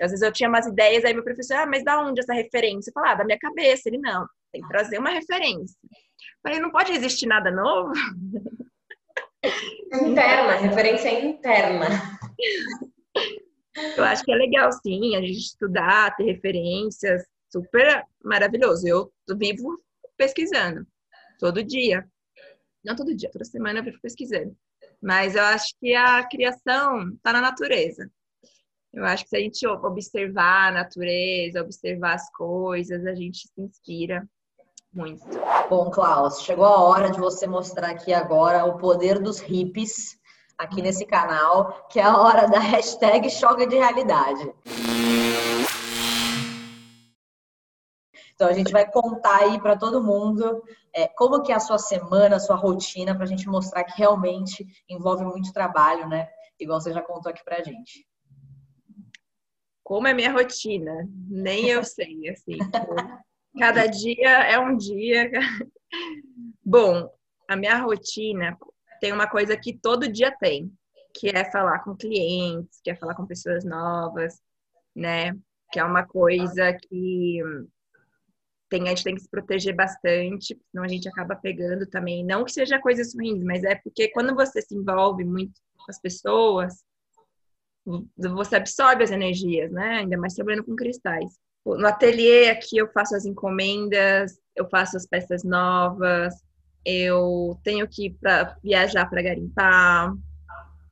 Às 0.00 0.10
vezes 0.10 0.22
eu 0.22 0.32
tinha 0.32 0.48
umas 0.48 0.66
ideias, 0.66 1.04
aí 1.04 1.14
meu 1.14 1.24
professor, 1.24 1.56
ah, 1.56 1.66
mas 1.66 1.82
da 1.82 1.98
onde 2.00 2.20
essa 2.20 2.34
referência? 2.34 2.90
Eu 2.90 2.92
falava, 2.92 3.14
ah, 3.14 3.16
da 3.16 3.24
minha 3.24 3.38
cabeça. 3.38 3.88
Ele, 3.88 3.98
não, 3.98 4.26
tem 4.52 4.60
que 4.60 4.68
trazer 4.68 4.98
uma 4.98 5.10
referência. 5.10 5.76
Eu 5.82 6.42
falei, 6.42 6.60
não 6.60 6.70
pode 6.70 6.92
existir 6.92 7.26
nada 7.26 7.50
novo? 7.50 7.92
Interna, 10.02 10.56
referência 10.56 11.24
interna. 11.24 11.86
Eu 13.96 14.04
acho 14.04 14.24
que 14.24 14.32
é 14.32 14.34
legal, 14.34 14.72
sim, 14.72 15.14
a 15.16 15.20
gente 15.20 15.38
estudar, 15.38 16.16
ter 16.16 16.24
referências, 16.24 17.22
super 17.50 18.04
maravilhoso. 18.24 18.86
Eu 18.86 19.12
vivo 19.36 19.82
pesquisando 20.16 20.86
todo 21.38 21.62
dia. 21.62 22.06
Não 22.84 22.94
todo 22.94 23.14
dia, 23.14 23.30
toda 23.30 23.44
semana 23.44 23.80
eu 23.80 23.84
vivo 23.84 24.00
pesquisando. 24.00 24.56
Mas 25.02 25.34
eu 25.34 25.44
acho 25.44 25.74
que 25.80 25.94
a 25.94 26.24
criação 26.26 27.10
está 27.14 27.32
na 27.32 27.40
natureza. 27.40 28.10
Eu 28.92 29.04
acho 29.04 29.24
que 29.24 29.30
se 29.30 29.36
a 29.36 29.40
gente 29.40 29.66
observar 29.66 30.68
a 30.68 30.72
natureza, 30.72 31.60
observar 31.60 32.14
as 32.14 32.30
coisas, 32.30 33.04
a 33.06 33.14
gente 33.14 33.46
se 33.46 33.60
inspira 33.60 34.26
muito. 34.92 35.22
Bom, 35.68 35.90
Klaus, 35.90 36.42
chegou 36.42 36.64
a 36.64 36.82
hora 36.82 37.10
de 37.10 37.18
você 37.18 37.46
mostrar 37.46 37.90
aqui 37.90 38.14
agora 38.14 38.64
o 38.64 38.78
poder 38.78 39.18
dos 39.18 39.38
hippies 39.38 40.18
aqui 40.56 40.80
nesse 40.80 41.04
canal, 41.04 41.86
que 41.90 42.00
é 42.00 42.02
a 42.02 42.16
hora 42.16 42.46
da 42.46 42.58
hashtag 42.58 43.28
Choca 43.28 43.66
de 43.66 43.76
Realidade. 43.76 44.50
Então 48.36 48.48
a 48.48 48.52
gente 48.52 48.70
vai 48.70 48.88
contar 48.88 49.38
aí 49.38 49.58
para 49.58 49.78
todo 49.78 50.04
mundo 50.04 50.62
é, 50.94 51.08
como 51.08 51.42
que 51.42 51.50
é 51.50 51.54
a 51.54 51.60
sua 51.60 51.78
semana, 51.78 52.36
a 52.36 52.40
sua 52.40 52.54
rotina, 52.54 53.14
para 53.14 53.24
a 53.24 53.26
gente 53.26 53.48
mostrar 53.48 53.82
que 53.82 53.96
realmente 53.96 54.66
envolve 54.86 55.24
muito 55.24 55.54
trabalho, 55.54 56.06
né? 56.06 56.28
Igual 56.60 56.78
você 56.78 56.92
já 56.92 57.00
contou 57.00 57.30
aqui 57.30 57.42
para 57.42 57.56
a 57.56 57.62
gente. 57.62 58.06
Como 59.82 60.06
é 60.06 60.12
minha 60.12 60.32
rotina? 60.32 61.08
Nem 61.28 61.70
eu 61.70 61.82
sei, 61.84 62.28
assim. 62.28 62.58
Cada 63.58 63.86
dia 63.86 64.42
é 64.42 64.58
um 64.58 64.76
dia. 64.76 65.30
Bom, 66.62 67.10
a 67.48 67.56
minha 67.56 67.78
rotina 67.78 68.54
tem 69.00 69.14
uma 69.14 69.26
coisa 69.26 69.56
que 69.56 69.72
todo 69.72 70.12
dia 70.12 70.30
tem, 70.38 70.70
que 71.14 71.30
é 71.30 71.50
falar 71.50 71.78
com 71.78 71.96
clientes, 71.96 72.80
que 72.84 72.90
é 72.90 72.94
falar 72.94 73.14
com 73.14 73.24
pessoas 73.24 73.64
novas, 73.64 74.42
né? 74.94 75.32
Que 75.72 75.78
é 75.78 75.84
uma 75.84 76.06
coisa 76.06 76.74
que 76.74 77.40
tem, 78.68 78.84
a 78.84 78.88
gente 78.88 79.04
tem 79.04 79.14
que 79.14 79.20
se 79.20 79.28
proteger 79.28 79.74
bastante, 79.74 80.58
senão 80.70 80.84
a 80.84 80.88
gente 80.88 81.08
acaba 81.08 81.36
pegando 81.36 81.86
também. 81.86 82.24
Não 82.24 82.44
que 82.44 82.52
seja 82.52 82.80
coisas 82.80 83.14
ruins, 83.14 83.42
mas 83.42 83.64
é 83.64 83.74
porque 83.76 84.08
quando 84.08 84.34
você 84.34 84.60
se 84.60 84.74
envolve 84.74 85.24
muito 85.24 85.60
com 85.76 85.90
as 85.90 86.00
pessoas, 86.00 86.84
você 88.16 88.56
absorve 88.56 89.04
as 89.04 89.10
energias, 89.10 89.70
né? 89.70 89.98
Ainda 89.98 90.18
mais 90.18 90.34
trabalhando 90.34 90.64
com 90.64 90.74
cristais. 90.74 91.38
No 91.64 91.86
ateliê 91.86 92.50
aqui 92.50 92.76
eu 92.76 92.88
faço 92.92 93.14
as 93.16 93.24
encomendas, 93.24 94.38
eu 94.54 94.68
faço 94.68 94.96
as 94.96 95.06
peças 95.06 95.42
novas, 95.42 96.34
eu 96.84 97.58
tenho 97.64 97.86
que 97.88 98.06
ir 98.06 98.16
para 98.20 98.56
viajar 98.62 99.08
para 99.10 99.22
garimpar, 99.22 100.12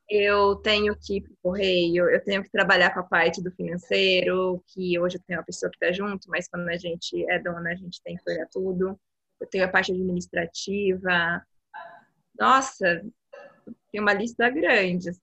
eu 0.09 0.57
tenho 0.57 0.95
que 0.97 1.17
ir 1.17 1.21
para 1.23 1.33
o 1.33 1.37
correio, 1.43 2.09
eu 2.09 2.23
tenho 2.23 2.43
que 2.43 2.51
trabalhar 2.51 2.93
com 2.93 3.01
a 3.01 3.05
parte 3.05 3.43
do 3.43 3.51
financeiro, 3.51 4.63
que 4.69 4.99
hoje 4.99 5.17
eu 5.17 5.23
tenho 5.27 5.39
uma 5.39 5.45
pessoa 5.45 5.71
que 5.71 5.77
está 5.77 5.93
junto, 5.93 6.29
mas 6.29 6.49
quando 6.49 6.69
a 6.69 6.77
gente 6.77 7.25
é 7.31 7.39
dona, 7.39 7.71
a 7.71 7.75
gente 7.75 8.03
tem 8.03 8.17
que 8.17 8.31
olhar 8.31 8.47
tudo. 8.51 8.99
Eu 9.41 9.47
tenho 9.47 9.65
a 9.65 9.69
parte 9.69 9.93
administrativa. 9.93 11.43
Nossa, 12.39 13.05
tem 13.91 14.01
uma 14.01 14.13
lista 14.13 14.49
grande. 14.51 15.11
Assim. 15.11 15.21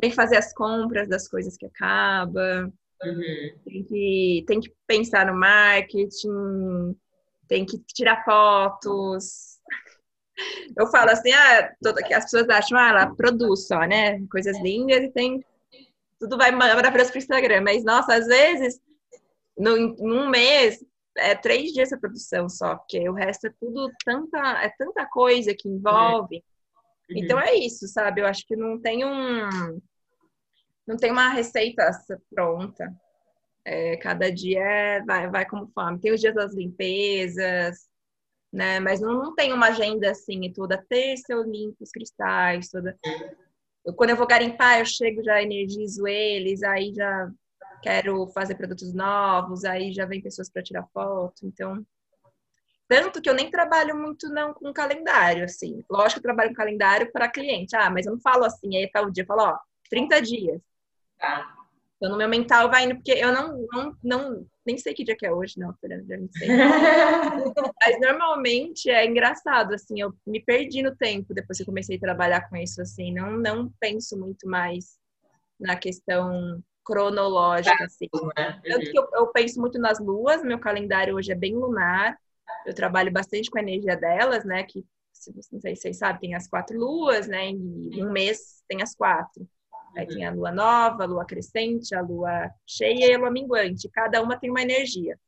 Tem 0.00 0.10
que 0.10 0.16
fazer 0.16 0.36
as 0.36 0.52
compras 0.52 1.08
das 1.08 1.28
coisas 1.28 1.56
que 1.56 1.66
acaba. 1.66 2.70
Uhum. 3.02 3.58
Tem, 3.64 3.84
que, 3.84 4.44
tem 4.46 4.60
que 4.60 4.72
pensar 4.86 5.26
no 5.26 5.38
marketing, 5.38 6.96
tem 7.46 7.64
que 7.64 7.78
tirar 7.94 8.24
fotos, 8.24 9.55
eu 10.76 10.86
falo 10.88 11.10
assim, 11.10 11.32
ah, 11.32 11.74
toda, 11.82 12.00
as 12.14 12.24
pessoas 12.24 12.48
acham, 12.48 12.78
ah, 12.78 12.88
ela 12.88 13.14
produz 13.14 13.66
só, 13.66 13.80
né? 13.80 14.20
Coisas 14.30 14.58
lindas 14.60 15.02
e 15.02 15.10
tem 15.10 15.44
tudo 16.18 16.36
vai 16.36 16.50
maravilhoso 16.50 17.10
pro 17.10 17.18
Instagram. 17.18 17.62
Mas, 17.62 17.84
nossa, 17.84 18.14
às 18.14 18.26
vezes, 18.26 18.80
no, 19.56 19.94
num 19.96 20.28
mês, 20.28 20.84
é 21.16 21.34
três 21.34 21.72
dias 21.72 21.92
a 21.92 21.98
produção 21.98 22.48
só, 22.48 22.76
porque 22.76 23.08
o 23.08 23.14
resto 23.14 23.46
é 23.46 23.54
tudo 23.58 23.90
tanta, 24.04 24.38
é 24.62 24.70
tanta 24.78 25.06
coisa 25.06 25.54
que 25.54 25.68
envolve. 25.68 26.36
Uhum. 27.10 27.16
Então 27.16 27.40
é 27.40 27.54
isso, 27.54 27.86
sabe? 27.88 28.20
Eu 28.20 28.26
acho 28.26 28.46
que 28.46 28.56
não 28.56 28.80
tem 28.80 29.04
um. 29.04 29.80
Não 30.86 30.96
tem 30.96 31.10
uma 31.10 31.28
receita 31.28 31.90
pronta. 32.32 32.92
É, 33.64 33.96
cada 33.96 34.30
dia 34.30 34.60
é, 34.60 35.02
vai, 35.02 35.28
vai 35.28 35.44
como 35.44 35.66
fome. 35.74 35.98
Tem 35.98 36.12
os 36.12 36.20
dias 36.20 36.34
das 36.34 36.54
limpezas, 36.54 37.88
né? 38.56 38.80
Mas 38.80 39.00
não, 39.00 39.12
não 39.22 39.34
tem 39.34 39.52
uma 39.52 39.66
agenda 39.66 40.10
assim, 40.10 40.50
toda 40.50 40.82
terça 40.88 41.34
eu 41.34 41.42
limpo 41.42 41.76
os 41.84 41.90
cristais, 41.90 42.70
toda. 42.70 42.98
Eu, 43.84 43.92
quando 43.94 44.10
eu 44.10 44.16
vou 44.16 44.26
garimpar, 44.26 44.78
eu 44.80 44.86
chego, 44.86 45.22
já 45.22 45.42
energizo 45.42 46.06
eles, 46.06 46.62
aí 46.62 46.92
já 46.94 47.30
quero 47.82 48.26
fazer 48.28 48.54
produtos 48.54 48.94
novos, 48.94 49.64
aí 49.64 49.92
já 49.92 50.06
vem 50.06 50.22
pessoas 50.22 50.50
para 50.50 50.62
tirar 50.62 50.86
foto, 50.92 51.46
então 51.46 51.84
tanto 52.88 53.20
que 53.20 53.28
eu 53.28 53.34
nem 53.34 53.50
trabalho 53.50 53.94
muito 53.96 54.28
não 54.28 54.54
com 54.54 54.72
calendário, 54.72 55.44
assim. 55.44 55.84
Lógico 55.90 56.20
que 56.20 56.26
eu 56.26 56.34
trabalho 56.34 56.50
com 56.50 56.56
calendário 56.56 57.10
para 57.10 57.28
cliente. 57.28 57.74
Ah, 57.74 57.90
mas 57.90 58.06
eu 58.06 58.12
não 58.12 58.20
falo 58.20 58.44
assim, 58.44 58.76
aí 58.76 58.88
tá 58.88 59.02
o 59.02 59.10
dia, 59.10 59.24
eu 59.24 59.26
falo, 59.26 59.42
ó, 59.42 59.58
30 59.90 60.22
dias. 60.22 60.62
Tá. 61.18 61.52
Então, 61.96 62.10
no 62.10 62.18
meu 62.18 62.28
mental 62.28 62.70
vai 62.70 62.84
indo, 62.84 62.96
porque 62.96 63.12
eu 63.12 63.32
não, 63.32 63.66
não, 63.72 63.96
não 64.04 64.46
nem 64.66 64.76
sei 64.76 64.92
que 64.92 65.02
dia 65.02 65.16
que 65.16 65.24
é 65.24 65.32
hoje, 65.32 65.58
não, 65.58 65.72
Fernanda, 65.80 66.04
já 66.06 66.16
não 66.18 66.28
sei. 66.30 66.48
Mas 67.82 68.00
normalmente 68.00 68.90
é 68.90 69.06
engraçado, 69.06 69.72
assim, 69.72 70.00
eu 70.00 70.12
me 70.26 70.42
perdi 70.42 70.82
no 70.82 70.94
tempo 70.94 71.32
depois 71.32 71.56
que 71.56 71.62
eu 71.62 71.66
comecei 71.66 71.96
a 71.96 72.00
trabalhar 72.00 72.48
com 72.50 72.56
isso, 72.56 72.82
assim, 72.82 73.14
não, 73.14 73.32
não 73.38 73.72
penso 73.80 74.18
muito 74.18 74.46
mais 74.46 74.98
na 75.58 75.74
questão 75.74 76.62
cronológica, 76.84 77.84
assim. 77.84 78.08
Né? 78.36 78.60
Tanto 78.64 78.90
que 78.90 78.98
eu, 78.98 79.08
eu 79.14 79.26
penso 79.28 79.58
muito 79.58 79.78
nas 79.78 79.98
luas, 79.98 80.42
meu 80.42 80.58
calendário 80.58 81.14
hoje 81.16 81.32
é 81.32 81.34
bem 81.34 81.54
lunar, 81.54 82.16
eu 82.66 82.74
trabalho 82.74 83.10
bastante 83.10 83.50
com 83.50 83.58
a 83.58 83.62
energia 83.62 83.96
delas, 83.96 84.44
né, 84.44 84.62
que 84.64 84.84
se 85.12 85.32
vocês, 85.32 85.80
vocês 85.80 85.98
sabem, 85.98 86.20
tem 86.20 86.34
as 86.34 86.46
quatro 86.46 86.78
luas, 86.78 87.26
né, 87.26 87.50
e 87.50 88.04
um 88.04 88.12
mês 88.12 88.62
tem 88.68 88.82
as 88.82 88.94
quatro. 88.94 89.48
Aí 89.96 90.06
tem 90.06 90.26
a 90.26 90.30
lua 90.30 90.52
nova, 90.52 91.04
a 91.04 91.06
lua 91.06 91.24
crescente, 91.24 91.94
a 91.94 92.02
lua 92.02 92.50
cheia 92.66 93.10
e 93.10 93.14
a 93.14 93.18
lua 93.18 93.30
minguante. 93.30 93.88
Cada 93.88 94.22
uma 94.22 94.38
tem 94.38 94.50
uma 94.50 94.60
energia, 94.60 95.18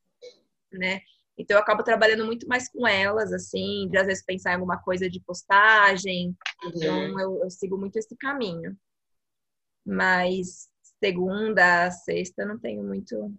né? 0.70 1.00
Então 1.38 1.57
eu 1.57 1.62
acabo 1.62 1.83
trabalhando 1.83 2.26
muito 2.26 2.46
mais 2.46 2.68
com 2.70 2.87
elas, 2.87 3.33
assim, 3.33 3.88
de 3.88 3.96
às 3.96 4.07
vezes 4.07 4.24
pensar 4.24 4.50
em 4.50 4.54
alguma 4.54 4.76
coisa 4.83 5.09
de 5.09 5.20
postagem. 5.20 6.37
Então 6.64 6.94
uhum. 6.94 7.20
eu, 7.20 7.44
eu 7.44 7.50
sigo 7.50 7.78
muito 7.78 7.96
esse 7.96 8.14
caminho. 8.16 8.76
Mas 9.87 10.68
segunda, 11.02 11.90
sexta, 11.90 12.44
não 12.44 12.59
tenho 12.59 12.83
muito. 12.83 13.33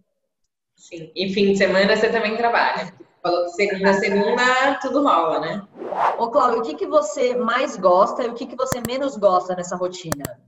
Sim. 0.76 1.12
E 1.16 1.32
fim 1.32 1.52
de 1.52 1.58
semana 1.58 1.96
você 1.96 2.10
também 2.10 2.36
trabalha? 2.38 2.92
Falou 3.22 3.46
que 3.46 3.52
segunda, 3.52 3.94
segunda 3.94 4.80
tudo 4.82 5.04
rola, 5.04 5.42
né? 5.42 5.68
Ô, 6.18 6.32
Cláudio, 6.32 6.62
o 6.62 6.64
que, 6.64 6.74
que 6.74 6.88
você 6.88 7.36
mais 7.36 7.76
gosta 7.76 8.24
e 8.24 8.30
o 8.30 8.34
que, 8.34 8.48
que 8.48 8.56
você 8.56 8.82
menos 8.88 9.18
gosta 9.18 9.56
nessa 9.56 9.76
rotina? 9.76 10.40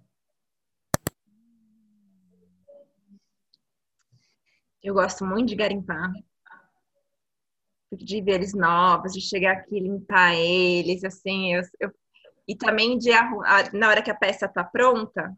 Eu 4.84 4.94
gosto 4.94 5.26
muito 5.26 5.50
de 5.50 5.56
garimpar. 5.56 6.12
De 7.92 8.22
ver 8.22 8.36
eles 8.36 8.54
novos, 8.54 9.14
de 9.14 9.22
chegar 9.22 9.54
aqui 9.58 9.80
limpar 9.80 10.34
eles, 10.34 11.04
assim, 11.04 11.54
eu, 11.54 11.62
eu... 11.80 11.92
e 12.48 12.56
também 12.56 12.98
de 12.98 13.12
na 13.74 13.90
hora 13.90 14.02
que 14.02 14.10
a 14.10 14.16
peça 14.16 14.48
tá 14.48 14.64
pronta, 14.64 15.34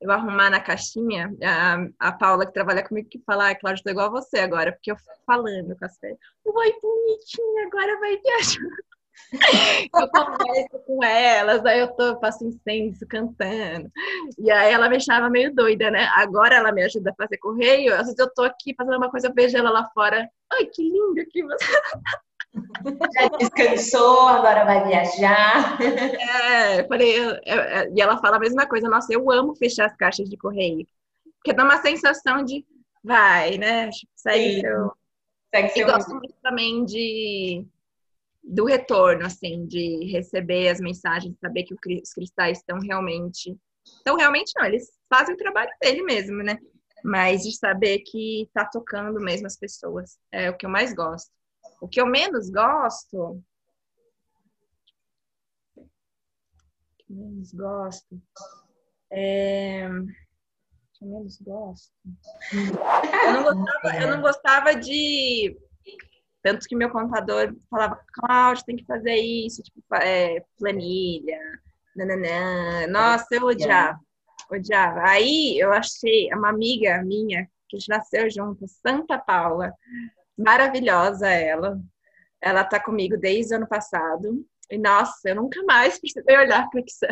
eu 0.00 0.10
arrumar 0.10 0.48
na 0.48 0.60
caixinha, 0.60 1.30
a, 1.44 2.08
a 2.08 2.12
Paula 2.12 2.46
que 2.46 2.54
trabalha 2.54 2.82
comigo 2.82 3.08
que 3.08 3.20
fala, 3.20 3.50
ah, 3.50 3.54
Cláudia, 3.54 3.84
tô 3.84 3.90
igual 3.90 4.06
a 4.06 4.20
você 4.22 4.38
agora, 4.38 4.72
porque 4.72 4.90
eu 4.90 4.96
fico 4.96 5.12
falando 5.26 5.76
com 5.78 5.84
as 5.84 5.98
férias, 5.98 6.18
oi, 6.44 6.72
bonitinha, 6.80 7.66
agora 7.66 8.00
vai 8.00 8.16
viajar. 8.16 8.89
Eu 9.32 10.08
converso 10.08 10.78
com 10.86 11.04
elas, 11.04 11.64
aí 11.64 11.80
eu 11.80 11.88
tô, 11.88 12.18
faço 12.18 12.44
incenso 12.44 13.06
cantando. 13.06 13.90
E 14.38 14.50
aí 14.50 14.72
ela 14.72 14.88
me 14.88 14.96
achava 14.96 15.30
meio 15.30 15.54
doida, 15.54 15.90
né? 15.90 16.08
Agora 16.14 16.56
ela 16.56 16.72
me 16.72 16.82
ajuda 16.82 17.10
a 17.10 17.14
fazer 17.14 17.38
correio. 17.38 17.94
Às 17.94 18.02
vezes 18.02 18.18
eu 18.18 18.32
tô 18.32 18.42
aqui 18.42 18.74
fazendo 18.74 18.96
uma 18.96 19.10
coisa, 19.10 19.28
eu 19.28 19.34
vejo 19.34 19.56
ela 19.56 19.70
lá 19.70 19.88
fora. 19.94 20.28
Ai, 20.52 20.66
que 20.66 20.82
lindo 20.82 21.24
que 21.30 21.44
você. 21.44 21.64
Já 23.14 23.28
descansou, 23.38 24.26
agora 24.26 24.64
vai 24.64 24.84
viajar. 24.84 25.78
É, 25.80 26.84
falei, 26.88 27.14
e 27.94 28.00
ela 28.00 28.18
fala 28.18 28.36
a 28.36 28.40
mesma 28.40 28.66
coisa, 28.66 28.88
nossa, 28.88 29.12
eu 29.12 29.30
amo 29.30 29.54
fechar 29.54 29.86
as 29.86 29.96
caixas 29.96 30.28
de 30.28 30.36
correio. 30.36 30.84
Porque 31.36 31.52
dá 31.52 31.64
uma 31.64 31.80
sensação 31.80 32.44
de 32.44 32.64
vai, 33.02 33.56
né? 33.56 33.90
Segue 34.16 34.60
seu. 34.60 34.92
Segue 35.54 35.68
seu. 35.70 35.88
E 35.88 35.92
gosto 35.92 36.10
muito 36.10 36.34
também 36.42 36.84
de 36.84 37.64
do 38.42 38.64
retorno, 38.64 39.24
assim, 39.26 39.66
de 39.66 40.10
receber 40.10 40.68
as 40.68 40.80
mensagens, 40.80 41.38
saber 41.38 41.64
que 41.64 41.74
os 41.74 42.12
cristais 42.12 42.58
estão 42.58 42.78
realmente. 42.80 43.56
Então, 44.00 44.16
realmente 44.16 44.52
não, 44.56 44.64
eles 44.64 44.90
fazem 45.08 45.34
o 45.34 45.38
trabalho 45.38 45.70
dele 45.80 46.02
mesmo, 46.02 46.42
né? 46.42 46.58
Mas 47.02 47.42
de 47.42 47.56
saber 47.56 48.00
que 48.00 48.48
tá 48.52 48.64
tocando 48.64 49.20
mesmo 49.20 49.46
as 49.46 49.56
pessoas. 49.56 50.18
É 50.30 50.50
o 50.50 50.56
que 50.56 50.66
eu 50.66 50.70
mais 50.70 50.92
gosto. 50.94 51.30
O 51.80 51.88
que 51.88 52.00
eu 52.00 52.06
menos 52.06 52.50
gosto. 52.50 53.42
O 55.76 55.84
que 56.98 57.12
menos 57.12 57.52
gosto. 57.52 58.22
É. 59.10 59.88
O 59.88 60.06
que 60.92 61.04
eu 61.04 61.08
menos 61.08 61.38
gosto. 61.40 61.92
Eu 62.52 63.32
não 63.32 63.42
gostava, 63.42 64.02
eu 64.02 64.08
não 64.08 64.20
gostava 64.20 64.74
de 64.74 65.56
tanto 66.42 66.66
que 66.66 66.76
meu 66.76 66.90
contador 66.90 67.54
falava, 67.68 68.00
Cláudio, 68.14 68.64
tem 68.64 68.76
que 68.76 68.86
fazer 68.86 69.14
isso, 69.16 69.62
tipo, 69.62 69.80
é, 69.96 70.42
planilha, 70.58 71.38
nananã. 71.94 72.86
Nossa, 72.88 73.26
eu 73.32 73.44
odiava, 73.44 73.98
odiava. 74.50 75.02
Aí 75.08 75.58
eu 75.58 75.72
achei 75.72 76.32
uma 76.32 76.48
amiga 76.48 77.02
minha, 77.02 77.48
que 77.68 77.78
nasceu 77.88 78.30
junto, 78.30 78.66
Santa 78.66 79.18
Paula, 79.18 79.72
maravilhosa 80.36 81.28
ela. 81.28 81.78
Ela 82.40 82.64
tá 82.64 82.82
comigo 82.82 83.18
desde 83.18 83.52
o 83.52 83.58
ano 83.58 83.68
passado. 83.68 84.44
E, 84.70 84.78
nossa, 84.78 85.28
eu 85.28 85.34
nunca 85.34 85.62
mais 85.64 85.98
precisei 85.98 86.38
olhar 86.38 86.68
para 86.70 86.80
Excel. 86.80 87.10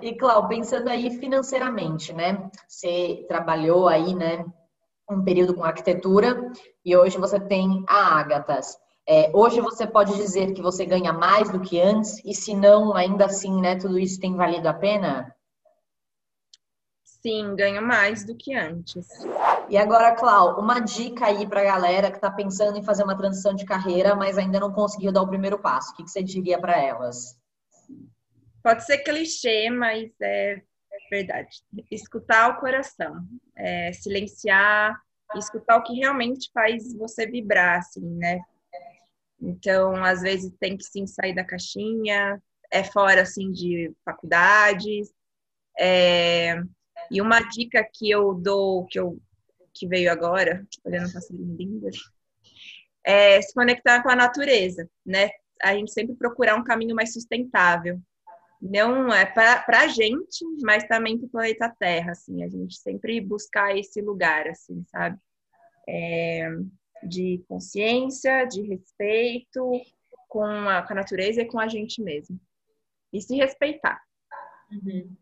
E, 0.00 0.14
Cláudio, 0.14 0.48
pensando 0.48 0.88
aí 0.88 1.10
financeiramente, 1.18 2.14
né? 2.14 2.50
Você 2.66 3.26
trabalhou 3.28 3.88
aí, 3.88 4.14
né, 4.14 4.44
um 5.10 5.22
período 5.22 5.54
com 5.54 5.64
arquitetura 5.64 6.50
e 6.84 6.96
hoje 6.96 7.18
você 7.18 7.38
tem 7.40 7.84
a 7.88 8.18
Ágatas. 8.18 8.76
É, 9.08 9.30
hoje 9.34 9.60
você 9.60 9.86
pode 9.86 10.14
dizer 10.14 10.52
que 10.52 10.62
você 10.62 10.86
ganha 10.86 11.12
mais 11.12 11.50
do 11.50 11.60
que 11.60 11.80
antes 11.80 12.24
e 12.24 12.32
se 12.34 12.54
não, 12.54 12.94
ainda 12.94 13.26
assim, 13.26 13.60
né, 13.60 13.76
tudo 13.76 13.98
isso 13.98 14.20
tem 14.20 14.36
valido 14.36 14.68
a 14.68 14.74
pena? 14.74 15.34
Sim, 17.02 17.54
ganho 17.54 17.82
mais 17.82 18.24
do 18.24 18.34
que 18.34 18.54
antes. 18.54 19.06
E 19.68 19.76
agora, 19.76 20.14
Clau, 20.14 20.58
uma 20.58 20.80
dica 20.80 21.26
aí 21.26 21.46
para 21.46 21.60
a 21.60 21.64
galera 21.64 22.10
que 22.10 22.16
está 22.16 22.30
pensando 22.30 22.78
em 22.78 22.82
fazer 22.82 23.04
uma 23.04 23.16
transição 23.16 23.54
de 23.54 23.66
carreira, 23.66 24.14
mas 24.14 24.38
ainda 24.38 24.58
não 24.58 24.72
conseguiu 24.72 25.12
dar 25.12 25.22
o 25.22 25.28
primeiro 25.28 25.58
passo. 25.58 25.92
O 25.92 25.96
que, 25.96 26.04
que 26.04 26.10
você 26.10 26.22
diria 26.22 26.58
para 26.58 26.80
elas? 26.80 27.38
Pode 28.62 28.84
ser 28.86 28.98
clichê, 28.98 29.68
mas 29.70 30.10
é 30.22 30.62
verdade. 31.10 31.62
Escutar 31.90 32.50
o 32.50 32.60
coração, 32.60 33.26
é, 33.56 33.92
silenciar, 33.92 34.98
escutar 35.36 35.76
o 35.76 35.82
que 35.82 35.94
realmente 35.94 36.50
faz 36.52 36.94
você 36.94 37.26
vibrar, 37.26 37.78
assim, 37.78 38.04
né? 38.16 38.40
Então, 39.40 40.04
às 40.04 40.20
vezes 40.20 40.52
tem 40.58 40.76
que 40.76 40.84
sim 40.84 41.06
sair 41.06 41.34
da 41.34 41.44
caixinha, 41.44 42.40
é 42.70 42.84
fora 42.84 43.22
assim 43.22 43.50
de 43.50 43.92
faculdades. 44.04 45.12
É... 45.78 46.60
E 47.10 47.20
uma 47.20 47.40
dica 47.40 47.82
que 47.82 48.10
eu 48.10 48.34
dou, 48.34 48.86
que 48.86 48.98
eu 48.98 49.20
que 49.72 49.86
veio 49.86 50.10
agora, 50.10 50.66
olhando 50.84 51.10
para 51.12 51.20
lindo, 51.30 51.88
é 53.04 53.40
se 53.40 53.54
conectar 53.54 54.02
com 54.02 54.10
a 54.10 54.16
natureza, 54.16 54.88
né? 55.06 55.30
A 55.62 55.74
gente 55.74 55.92
sempre 55.92 56.14
procurar 56.16 56.56
um 56.56 56.64
caminho 56.64 56.94
mais 56.94 57.12
sustentável 57.12 58.00
não 58.60 59.12
é 59.12 59.24
para 59.24 59.64
a 59.80 59.88
gente, 59.88 60.44
mas 60.62 60.84
também 60.84 61.16
para 61.16 61.26
o 61.26 61.30
planeta 61.30 61.74
Terra, 61.78 62.12
assim, 62.12 62.44
a 62.44 62.48
gente 62.48 62.76
sempre 62.76 63.20
buscar 63.20 63.76
esse 63.76 64.02
lugar, 64.02 64.46
assim, 64.48 64.84
sabe? 64.84 65.18
É, 65.88 66.46
de 67.02 67.42
consciência, 67.48 68.44
de 68.44 68.62
respeito 68.62 69.72
com 70.28 70.44
a, 70.44 70.82
com 70.82 70.92
a, 70.92 70.96
natureza 70.96 71.40
e 71.40 71.46
com 71.46 71.58
a 71.58 71.66
gente 71.68 72.02
mesmo. 72.02 72.38
E 73.12 73.20
se 73.20 73.34
respeitar. 73.34 74.00
Uhum. 74.70 75.16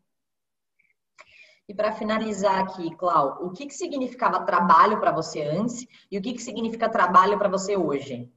E 1.68 1.74
para 1.74 1.92
finalizar 1.92 2.60
aqui, 2.60 2.94
Clau, 2.96 3.46
o 3.46 3.52
que, 3.52 3.66
que 3.66 3.74
significava 3.74 4.44
trabalho 4.44 4.98
para 4.98 5.12
você 5.12 5.42
antes 5.42 5.86
e 6.10 6.18
o 6.18 6.22
que, 6.22 6.32
que 6.32 6.42
significa 6.42 6.88
trabalho 6.88 7.38
para 7.38 7.48
você 7.48 7.76
hoje? 7.76 8.32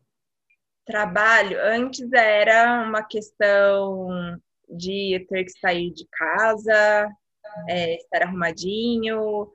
Trabalho, 0.85 1.57
antes 1.61 2.11
era 2.11 2.83
uma 2.83 3.03
questão 3.03 4.37
de 4.71 5.25
ter 5.29 5.43
que 5.43 5.59
sair 5.59 5.91
de 5.91 6.07
casa, 6.11 7.09
é, 7.67 7.95
estar 7.95 8.23
arrumadinho, 8.23 9.51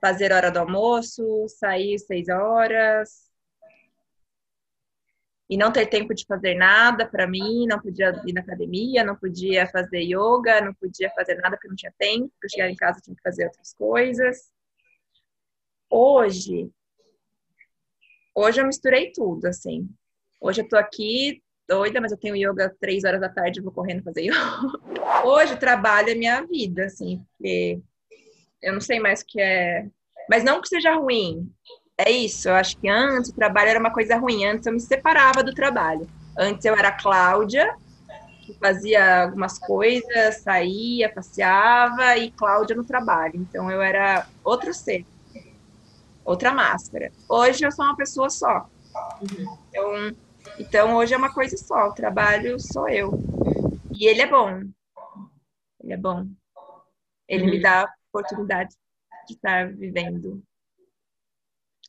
fazer 0.00 0.32
hora 0.32 0.50
do 0.50 0.60
almoço, 0.60 1.46
sair 1.48 1.98
seis 1.98 2.28
horas, 2.28 3.30
e 5.50 5.56
não 5.56 5.72
ter 5.72 5.86
tempo 5.86 6.14
de 6.14 6.24
fazer 6.24 6.54
nada 6.54 7.04
para 7.04 7.26
mim, 7.26 7.66
não 7.66 7.80
podia 7.80 8.22
ir 8.24 8.32
na 8.32 8.40
academia, 8.40 9.02
não 9.02 9.16
podia 9.16 9.66
fazer 9.66 10.02
yoga, 10.02 10.60
não 10.60 10.72
podia 10.72 11.10
fazer 11.10 11.34
nada 11.34 11.56
porque 11.56 11.66
não 11.66 11.74
tinha 11.74 11.92
tempo, 11.98 12.30
porque 12.40 12.54
chegar 12.54 12.70
em 12.70 12.76
casa 12.76 13.00
tinha 13.00 13.16
que 13.16 13.22
fazer 13.22 13.46
outras 13.46 13.74
coisas. 13.74 14.48
Hoje, 15.90 16.70
hoje 18.32 18.60
eu 18.60 18.66
misturei 18.66 19.10
tudo, 19.10 19.46
assim. 19.46 19.90
Hoje 20.40 20.60
eu 20.60 20.68
tô 20.68 20.76
aqui 20.76 21.42
doida, 21.70 22.00
mas 22.00 22.10
eu 22.10 22.18
tenho 22.18 22.34
yoga 22.34 22.74
três 22.80 23.04
horas 23.04 23.20
da 23.20 23.28
tarde 23.28 23.60
vou 23.60 23.70
correndo 23.70 24.02
fazer 24.02 24.22
yoga. 24.22 24.36
Hoje 25.24 25.56
trabalho 25.56 26.10
é 26.10 26.14
minha 26.16 26.42
vida, 26.42 26.86
assim, 26.86 27.24
porque 27.28 27.80
eu 28.60 28.72
não 28.72 28.80
sei 28.80 28.98
mais 28.98 29.20
o 29.20 29.26
que 29.26 29.40
é. 29.40 29.86
Mas 30.28 30.42
não 30.42 30.60
que 30.60 30.68
seja 30.68 30.96
ruim, 30.96 31.48
é 31.96 32.10
isso, 32.10 32.48
eu 32.48 32.54
acho 32.54 32.76
que 32.76 32.88
antes 32.88 33.30
o 33.30 33.34
trabalho 33.34 33.70
era 33.70 33.78
uma 33.78 33.92
coisa 33.92 34.16
ruim, 34.16 34.44
antes 34.44 34.66
eu 34.66 34.72
me 34.72 34.80
separava 34.80 35.44
do 35.44 35.54
trabalho. 35.54 36.08
Antes 36.36 36.64
eu 36.64 36.74
era 36.74 36.90
Cláudia, 36.90 37.76
que 38.44 38.52
fazia 38.54 39.24
algumas 39.24 39.58
coisas, 39.58 40.36
saía, 40.42 41.12
passeava, 41.12 42.16
e 42.16 42.32
Cláudia 42.32 42.74
no 42.74 42.84
trabalho. 42.84 43.34
Então 43.36 43.70
eu 43.70 43.80
era 43.80 44.26
outro 44.42 44.74
ser, 44.74 45.04
outra 46.24 46.52
máscara. 46.52 47.12
Hoje 47.28 47.64
eu 47.64 47.70
sou 47.70 47.84
uma 47.84 47.96
pessoa 47.96 48.28
só. 48.28 48.68
Então, 49.22 50.14
então 50.60 50.96
hoje 50.96 51.14
é 51.14 51.16
uma 51.16 51.32
coisa 51.32 51.56
só, 51.56 51.88
o 51.88 51.94
trabalho 51.94 52.58
sou 52.60 52.88
eu. 52.88 53.12
E 53.98 54.06
ele 54.06 54.20
é 54.20 54.26
bom. 54.26 54.62
Ele 55.82 55.92
é 55.92 55.96
bom. 55.96 56.28
Ele 57.26 57.46
me 57.46 57.60
dá 57.60 57.90
oportunidade 58.12 58.74
de 59.26 59.34
estar 59.34 59.72
vivendo 59.72 60.42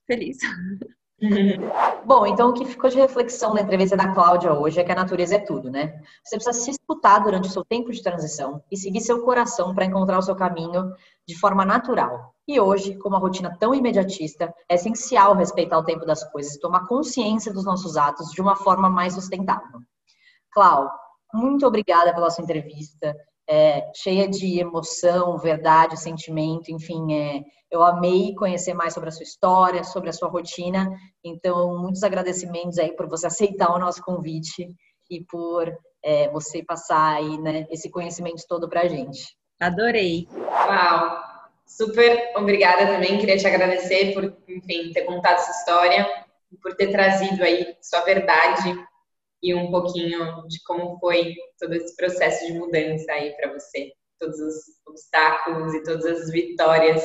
feliz. 0.07 0.37
Bom, 2.03 2.25
então 2.25 2.49
o 2.49 2.53
que 2.53 2.65
ficou 2.65 2.89
de 2.89 2.97
reflexão 2.97 3.53
na 3.53 3.61
entrevista 3.61 3.95
da 3.95 4.11
Cláudia 4.11 4.53
hoje 4.53 4.79
é 4.79 4.83
que 4.83 4.91
a 4.91 4.95
natureza 4.95 5.35
é 5.35 5.39
tudo, 5.39 5.69
né? 5.69 6.01
Você 6.23 6.35
precisa 6.35 6.53
se 6.53 6.71
escutar 6.71 7.19
durante 7.19 7.47
o 7.47 7.51
seu 7.51 7.63
tempo 7.63 7.91
de 7.91 8.01
transição 8.01 8.63
e 8.71 8.77
seguir 8.77 9.01
seu 9.01 9.21
coração 9.23 9.75
para 9.75 9.85
encontrar 9.85 10.17
o 10.17 10.21
seu 10.21 10.35
caminho 10.35 10.91
de 11.27 11.37
forma 11.37 11.63
natural. 11.63 12.33
E 12.47 12.59
hoje, 12.59 12.97
com 12.97 13.09
uma 13.09 13.19
rotina 13.19 13.55
tão 13.59 13.73
imediatista, 13.73 14.51
é 14.67 14.75
essencial 14.75 15.35
respeitar 15.35 15.77
o 15.77 15.85
tempo 15.85 16.05
das 16.05 16.23
coisas 16.31 16.55
e 16.55 16.59
tomar 16.59 16.87
consciência 16.87 17.53
dos 17.53 17.65
nossos 17.65 17.97
atos 17.97 18.31
de 18.31 18.41
uma 18.41 18.55
forma 18.55 18.89
mais 18.89 19.13
sustentável. 19.13 19.79
Clau, 20.51 20.89
muito 21.33 21.67
obrigada 21.67 22.13
pela 22.13 22.31
sua 22.31 22.43
entrevista 22.43 23.15
é, 23.51 23.91
cheia 23.93 24.29
de 24.29 24.61
emoção, 24.61 25.37
verdade, 25.37 25.99
sentimento, 25.99 26.71
enfim, 26.71 27.13
é, 27.13 27.41
eu 27.69 27.83
amei 27.83 28.33
conhecer 28.33 28.73
mais 28.73 28.93
sobre 28.93 29.09
a 29.09 29.11
sua 29.11 29.23
história, 29.23 29.83
sobre 29.83 30.09
a 30.09 30.13
sua 30.13 30.29
rotina, 30.29 30.89
então 31.21 31.77
muitos 31.77 32.01
agradecimentos 32.01 32.77
aí 32.77 32.95
por 32.95 33.09
você 33.09 33.27
aceitar 33.27 33.75
o 33.75 33.77
nosso 33.77 34.01
convite 34.03 34.73
e 35.09 35.21
por 35.25 35.69
é, 36.01 36.29
você 36.29 36.63
passar 36.63 37.17
aí, 37.17 37.37
né, 37.39 37.67
esse 37.69 37.89
conhecimento 37.89 38.41
todo 38.47 38.69
pra 38.69 38.87
gente. 38.87 39.35
Adorei. 39.59 40.29
Uau, 40.33 41.19
super 41.67 42.31
obrigada 42.37 42.87
também, 42.87 43.17
queria 43.17 43.37
te 43.37 43.45
agradecer 43.45 44.13
por, 44.13 44.33
enfim, 44.47 44.93
ter 44.93 45.01
contado 45.01 45.35
essa 45.35 45.51
história, 45.51 46.07
por 46.63 46.73
ter 46.77 46.89
trazido 46.89 47.43
aí 47.43 47.75
sua 47.81 47.99
verdade 47.99 48.81
e 49.41 49.53
um 49.53 49.71
pouquinho 49.71 50.47
de 50.47 50.61
como 50.63 50.99
foi 50.99 51.35
todo 51.59 51.73
esse 51.73 51.95
processo 51.95 52.45
de 52.45 52.53
mudança 52.53 53.11
aí 53.11 53.31
para 53.35 53.53
você, 53.53 53.91
todos 54.19 54.39
os 54.39 54.55
obstáculos 54.87 55.73
e 55.73 55.83
todas 55.83 56.05
as 56.05 56.31
vitórias 56.31 57.03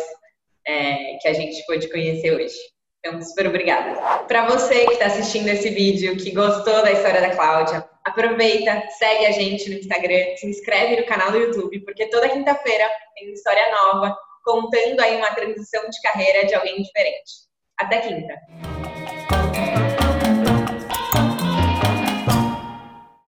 é, 0.66 1.16
que 1.20 1.28
a 1.28 1.32
gente 1.32 1.64
pôde 1.66 1.88
conhecer 1.90 2.34
hoje. 2.34 2.56
Então, 2.98 3.22
super 3.22 3.46
obrigada. 3.46 4.24
Para 4.24 4.46
você 4.48 4.84
que 4.84 4.94
está 4.94 5.06
assistindo 5.06 5.48
esse 5.48 5.70
vídeo, 5.70 6.16
que 6.16 6.32
gostou 6.32 6.82
da 6.82 6.90
história 6.90 7.20
da 7.20 7.36
Cláudia, 7.36 7.88
aproveita, 8.04 8.82
segue 8.98 9.26
a 9.26 9.30
gente 9.30 9.70
no 9.70 9.76
Instagram, 9.76 10.36
se 10.36 10.46
inscreve 10.48 11.00
no 11.00 11.06
canal 11.06 11.30
do 11.30 11.38
YouTube, 11.38 11.80
porque 11.84 12.06
toda 12.08 12.28
quinta-feira 12.28 12.88
tem 13.14 13.32
história 13.32 13.64
nova, 13.70 14.16
contando 14.44 15.00
aí 15.00 15.16
uma 15.16 15.34
transição 15.34 15.88
de 15.88 16.00
carreira 16.02 16.46
de 16.46 16.54
alguém 16.54 16.82
diferente. 16.82 17.46
Até 17.78 18.00
quinta! 18.00 18.34